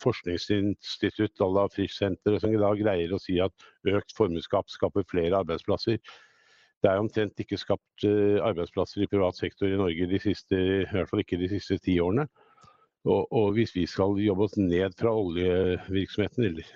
forskningsinstitutt 0.03 1.39
à 1.39 1.47
la 1.47 1.67
Frischsenteret 1.71 2.43
som 2.43 2.51
i 2.51 2.59
dag 2.59 2.81
greier 2.81 3.13
å 3.15 3.21
si 3.23 3.37
at 3.39 3.53
økt 3.87 4.11
formuesskap 4.17 4.67
skaper 4.67 5.07
flere 5.07 5.39
arbeidsplasser. 5.39 6.01
Det 6.83 6.91
er 6.91 6.99
omtrent 6.99 7.39
ikke 7.39 7.59
skapt 7.59 8.03
uh, 8.07 8.39
arbeidsplasser 8.43 9.03
i 9.03 9.07
privat 9.11 9.39
sektor 9.39 9.71
i 9.71 9.79
Norge 9.79 10.07
de 10.11 10.19
siste, 10.23 10.59
i 10.59 10.91
hvert 10.91 11.07
fall 11.11 11.23
ikke 11.23 11.39
de 11.39 11.49
siste 11.55 11.79
ti 11.83 11.95
årene. 12.03 12.27
Og, 13.09 13.25
og, 13.33 13.53
hvis 13.55 13.71
vi 13.73 13.85
skal 13.89 14.19
jobbe 14.21 14.45
oss 14.45 14.57
ned 14.59 14.93
fra 14.99 15.11
oljevirksomheten 15.17 16.45
eller 16.49 16.67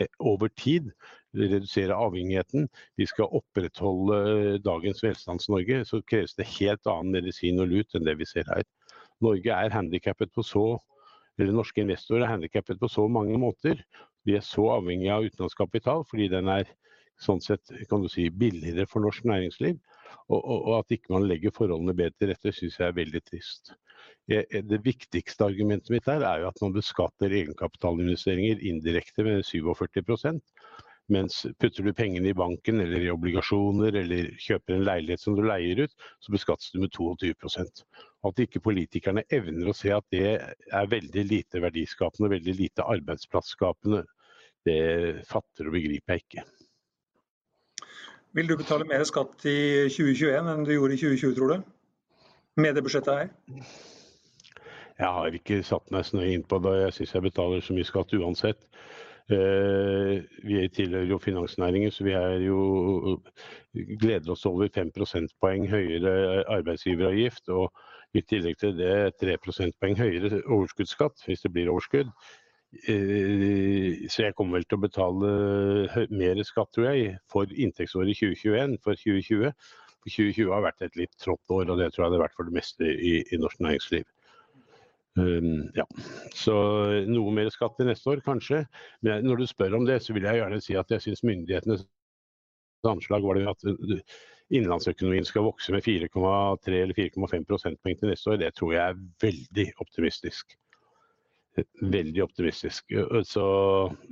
eh, 0.00 0.08
over 0.18 0.48
tid, 0.56 0.88
redusere 1.36 1.96
avhengigheten, 1.96 2.68
vi 3.00 3.08
skal 3.08 3.32
opprettholde 3.40 4.58
dagens 4.64 5.02
Velstands-Norge, 5.04 5.82
så 5.88 6.00
kreves 6.08 6.36
det 6.38 6.48
helt 6.58 6.88
annen 6.88 7.12
medisin 7.16 7.60
og 7.60 7.72
lut 7.72 7.96
enn 7.96 8.08
det 8.08 8.16
vi 8.20 8.28
ser 8.28 8.48
her. 8.52 8.64
Norge 9.24 9.58
er 9.58 9.76
handikappet 9.76 10.32
på 10.34 10.44
så 10.46 10.66
eller 11.40 11.56
norske 11.56 11.80
investorer 11.80 12.26
er 12.26 12.34
handikappet 12.34 12.80
på 12.80 12.90
så 12.92 13.06
mange 13.08 13.38
måter. 13.40 13.80
De 14.26 14.36
er 14.36 14.44
så 14.44 14.66
avhengig 14.76 15.10
av 15.10 15.24
utenlandskapital 15.26 16.04
fordi 16.10 16.28
den 16.32 16.50
er 16.52 16.68
sånn 17.22 17.40
sett 17.44 17.72
kan 17.90 18.02
du 18.02 18.10
si, 18.10 18.28
billigere 18.30 18.86
for 18.90 19.04
norsk 19.04 19.24
næringsliv. 19.28 19.78
Og, 20.28 20.38
og, 20.38 20.58
og 20.58 20.74
at 20.80 20.94
ikke 20.96 21.14
man 21.14 21.26
legger 21.28 21.54
forholdene 21.54 21.96
bedre 21.96 22.14
til 22.18 22.32
rette, 22.32 22.52
syns 22.54 22.78
jeg 22.78 22.88
er 22.88 22.98
veldig 22.98 23.22
trist. 23.24 23.72
Det 24.28 24.78
viktigste 24.84 25.44
argumentet 25.48 25.90
mitt 25.90 26.06
der 26.06 26.22
er 26.24 26.42
jo 26.42 26.50
at 26.52 26.60
man 26.62 26.74
beskatter 26.76 27.32
egenkapitalinvesteringer 27.34 28.62
indirekte 28.70 29.26
med 29.26 29.42
47 29.44 30.38
mens 31.10 31.42
putter 31.60 31.84
du 31.84 31.92
pengene 31.96 32.30
i 32.30 32.36
banken 32.36 32.80
eller 32.80 33.02
i 33.02 33.10
obligasjoner 33.12 33.96
eller 34.02 34.30
kjøper 34.40 34.76
en 34.76 34.86
leilighet 34.86 35.20
som 35.20 35.36
du 35.36 35.42
leier 35.44 35.84
ut, 35.84 35.94
så 36.22 36.32
beskattes 36.34 36.70
du 36.72 36.80
med 36.82 36.94
22% 36.94 37.82
At 38.28 38.42
ikke 38.44 38.62
politikerne 38.62 39.24
evner 39.34 39.70
å 39.70 39.76
se 39.76 39.92
at 39.92 40.06
det 40.14 40.38
er 40.38 40.90
veldig 40.94 41.24
lite 41.26 41.62
verdiskapende 41.64 42.30
veldig 42.36 42.56
lite 42.58 42.86
arbeidsplassskapende, 42.86 44.04
det 44.64 45.24
fatter 45.26 45.68
og 45.68 45.74
begriper 45.74 46.14
jeg 46.14 46.24
ikke. 46.24 46.44
Vil 48.32 48.48
du 48.48 48.54
betale 48.56 48.86
mer 48.88 49.02
skatt 49.04 49.42
i 49.44 49.88
2021 49.90 50.52
enn 50.54 50.62
du 50.64 50.76
gjorde 50.76 50.96
i 50.96 51.02
2020, 51.02 51.34
tror 51.36 51.50
du? 51.52 51.72
Med 52.62 52.76
det 52.76 52.84
budsjettet 52.86 53.18
her? 53.18 53.72
Jeg 55.02 55.10
har 55.10 55.34
ikke 55.34 55.62
satt 55.66 55.88
meg 55.90 56.04
så 56.06 56.18
nøye 56.18 56.36
inn 56.36 56.44
på 56.46 56.60
det. 56.62 56.76
Jeg 56.84 56.94
syns 56.96 57.14
jeg 57.16 57.24
betaler 57.24 57.64
så 57.64 57.74
mye 57.74 57.86
skatt 57.88 58.12
uansett. 58.14 58.60
Uh, 59.32 60.20
vi 60.46 60.60
tilhører 60.76 61.08
jo 61.10 61.18
finansnæringen, 61.22 61.90
så 61.94 62.04
vi 62.06 62.14
jo 62.44 63.16
gleder 64.02 64.34
oss 64.34 64.44
over 64.46 64.70
5 64.74 64.92
prosentpoeng 64.94 65.66
høyere 65.72 66.44
arbeidsgiveravgift. 66.58 67.50
Og 67.50 67.72
i 68.14 68.22
tillegg 68.22 68.60
til 68.60 68.76
det 68.78 69.16
3 69.22 69.36
prosentpoeng 69.42 69.98
høyere 69.98 70.42
overskuddsskatt, 70.44 71.26
hvis 71.26 71.42
det 71.46 71.52
blir 71.56 71.72
overskudd. 71.74 72.14
Uh, 72.86 74.06
så 74.06 74.28
jeg 74.28 74.38
kommer 74.38 74.60
vel 74.60 74.70
til 74.70 74.78
å 74.78 74.86
betale 74.86 75.34
mer 76.14 76.46
skatt, 76.46 76.70
tror 76.76 76.92
jeg, 76.92 77.16
for 77.32 77.50
inntektsåret 77.50 78.14
2021 78.22 78.78
for 78.86 79.02
2020. 79.02 79.50
For 80.02 80.14
2020 80.14 80.54
har 80.54 80.66
vært 80.70 80.86
et 80.86 80.98
litt 80.98 81.18
trått 81.18 81.58
år, 81.58 81.70
og 81.70 81.78
det 81.82 81.90
tror 81.90 82.06
jeg 82.06 82.14
det 82.14 82.20
har 82.20 82.28
vært 82.28 82.38
for 82.38 82.46
det 82.46 82.60
meste 82.62 82.86
i, 82.86 83.18
i 83.26 83.42
norsk 83.42 83.66
næringsliv. 83.66 84.06
Um, 85.18 85.68
ja. 85.76 85.84
Så 86.34 86.54
noe 87.10 87.32
mer 87.36 87.50
skatt 87.52 87.76
til 87.76 87.88
neste 87.90 88.08
år, 88.12 88.22
kanskje. 88.24 88.62
Men 89.04 89.26
når 89.26 89.42
du 89.42 89.48
spør 89.50 89.76
om 89.76 89.88
det, 89.88 90.00
så 90.04 90.16
vil 90.16 90.24
jeg 90.28 90.40
gjerne 90.40 90.60
si 90.64 90.76
at 90.78 90.94
jeg 90.94 91.04
syns 91.04 91.24
myndighetenes 91.28 91.84
anslag 92.88 93.22
var 93.22 93.38
det 93.38 93.44
at 93.46 93.66
uh, 93.68 93.98
innenlandsøkonomien 94.52 95.26
skal 95.28 95.46
vokse 95.46 95.74
med 95.74 95.84
4,3 95.84 96.80
eller 96.80 96.96
4,5 96.96 97.46
prosentpoeng 97.48 98.00
til 98.00 98.10
neste 98.10 98.32
år. 98.32 98.40
Det 98.40 98.52
tror 98.56 98.74
jeg 98.74 98.82
er 98.82 99.04
veldig 99.26 99.68
optimistisk. 99.84 100.56
Veldig 101.80 102.24
optimistisk. 102.24 102.94
Så 103.28 103.44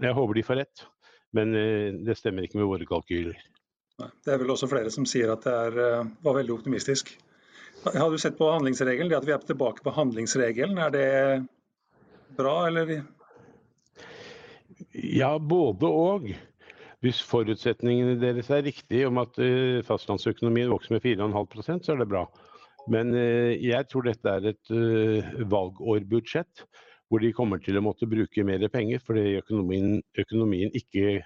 jeg 0.01 0.17
håper 0.17 0.37
de 0.37 0.45
får 0.45 0.61
rett. 0.61 0.85
Men 1.37 1.55
det 2.05 2.17
stemmer 2.19 2.43
ikke 2.43 2.59
med 2.59 2.67
våre 2.67 2.87
kalkyler. 2.89 3.37
Det 4.01 4.33
er 4.33 4.41
vel 4.41 4.51
også 4.51 4.69
flere 4.69 4.91
som 4.93 5.07
sier 5.09 5.31
at 5.31 5.45
det 5.47 5.53
er, 5.69 6.09
var 6.25 6.37
veldig 6.41 6.57
optimistisk. 6.57 7.13
Har 7.85 8.11
du 8.11 8.19
sett 8.19 8.39
på 8.39 8.51
handlingsregelen? 8.51 9.09
Det 9.09 9.17
at 9.17 9.27
vi 9.29 9.33
er 9.33 9.47
tilbake 9.47 9.83
på 9.85 9.93
handlingsregelen, 9.97 10.79
er 10.79 10.93
det 10.93 11.07
bra, 12.37 12.67
eller? 12.69 13.01
Ja, 14.93 15.39
både 15.39 15.89
og. 15.89 16.29
Hvis 17.01 17.23
forutsetningene 17.25 18.19
deres 18.21 18.51
er 18.53 18.67
riktige 18.67 19.09
om 19.09 19.23
at 19.23 19.39
uh, 19.41 19.81
fastlandsøkonomien 19.87 20.69
vokser 20.69 20.99
med 20.99 21.07
4,5% 21.07 21.87
så 21.87 21.95
er 21.95 22.03
det 22.03 22.11
bra. 22.11 22.27
Men 22.93 23.15
uh, 23.17 23.57
jeg 23.57 23.89
tror 23.89 24.05
dette 24.05 24.35
er 24.35 24.51
et 24.53 24.73
uh, 24.75 25.31
valgårbudsjett 25.49 26.67
hvor 27.09 27.25
de 27.25 27.33
kommer 27.35 27.59
til 27.65 27.81
å 27.81 27.83
måtte 27.83 28.07
bruke 28.07 28.45
mer 28.47 28.69
penger 28.71 29.01
fordi 29.03 29.39
økonomien, 29.41 29.97
økonomien 30.21 30.77
ikke 30.77 31.23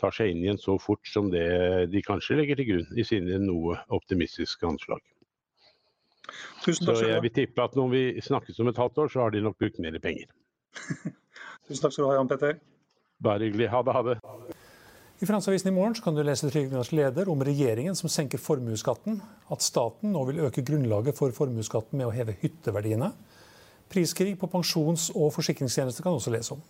tar 0.00 0.14
seg 0.14 0.30
inn 0.30 0.44
igjen 0.44 0.62
så 0.62 0.78
fort 0.80 1.10
som 1.10 1.32
det 1.34 1.90
de 1.90 2.06
kanskje 2.06 2.38
legger 2.38 2.62
til 2.62 2.70
grunn 2.70 2.94
i 2.94 3.04
sine 3.04 3.42
noe 3.42 3.80
optimistiske 3.98 4.68
anslag. 4.68 5.02
Tusen 6.64 6.88
takk 6.88 6.98
Så 7.00 7.10
jeg 7.10 7.22
vil 7.24 7.34
tippe 7.34 7.64
at 7.64 7.76
når 7.78 7.90
vi 7.92 8.02
snakkes 8.24 8.58
om 8.62 8.70
et 8.72 8.80
halvt 8.80 9.04
år, 9.04 9.12
så 9.12 9.24
har 9.24 9.34
de 9.34 9.42
nok 9.44 9.58
brukt 9.60 9.78
mer 9.82 9.98
penger. 10.02 10.30
Tusen 11.66 11.82
takk 11.82 11.94
skal 11.94 12.02
du 12.04 12.08
ha, 12.10 12.16
Jan 12.18 12.30
Petter. 12.30 12.58
Bare 13.22 13.46
hyggelig. 13.48 13.68
Ha 13.72 13.82
det, 13.86 13.94
ha 13.96 14.02
det. 14.06 14.16
I 15.16 15.24
Finansavisen 15.24 15.70
i 15.70 15.72
morgen 15.72 15.94
kan 16.04 16.16
du 16.16 16.20
lese 16.26 16.50
Trygdenes 16.52 16.90
leder 16.92 17.30
om 17.32 17.40
regjeringen 17.40 17.96
som 17.96 18.10
senker 18.12 18.40
formuesskatten, 18.42 19.22
at 19.48 19.64
staten 19.64 20.12
nå 20.12 20.26
vil 20.28 20.42
øke 20.44 20.64
grunnlaget 20.66 21.16
for 21.16 21.32
formuesskatten 21.32 21.96
med 21.96 22.10
å 22.10 22.12
heve 22.12 22.34
hytteverdiene. 22.42 23.08
Priskrig 23.88 24.34
på 24.36 24.50
pensjons- 24.52 25.08
og 25.14 25.32
forsikringstjenester 25.32 26.04
kan 26.04 26.12
du 26.12 26.20
også 26.20 26.34
lese 26.34 26.52
om. 26.58 26.60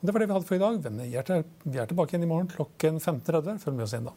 Det 0.00 0.14
var 0.14 0.22
det 0.22 0.30
vi 0.30 0.36
hadde 0.38 0.48
for 0.48 0.56
i 0.56 0.62
dag. 0.62 0.80
Vi 0.80 1.78
er 1.78 1.90
tilbake 1.90 2.14
igjen 2.14 2.24
i 2.24 2.30
morgen 2.30 2.48
klokken 2.48 2.96
15.30. 2.96 3.60
Følg 3.60 3.76
med 3.76 3.84
oss 3.84 3.92
igjen 3.92 4.08
da. 4.08 4.16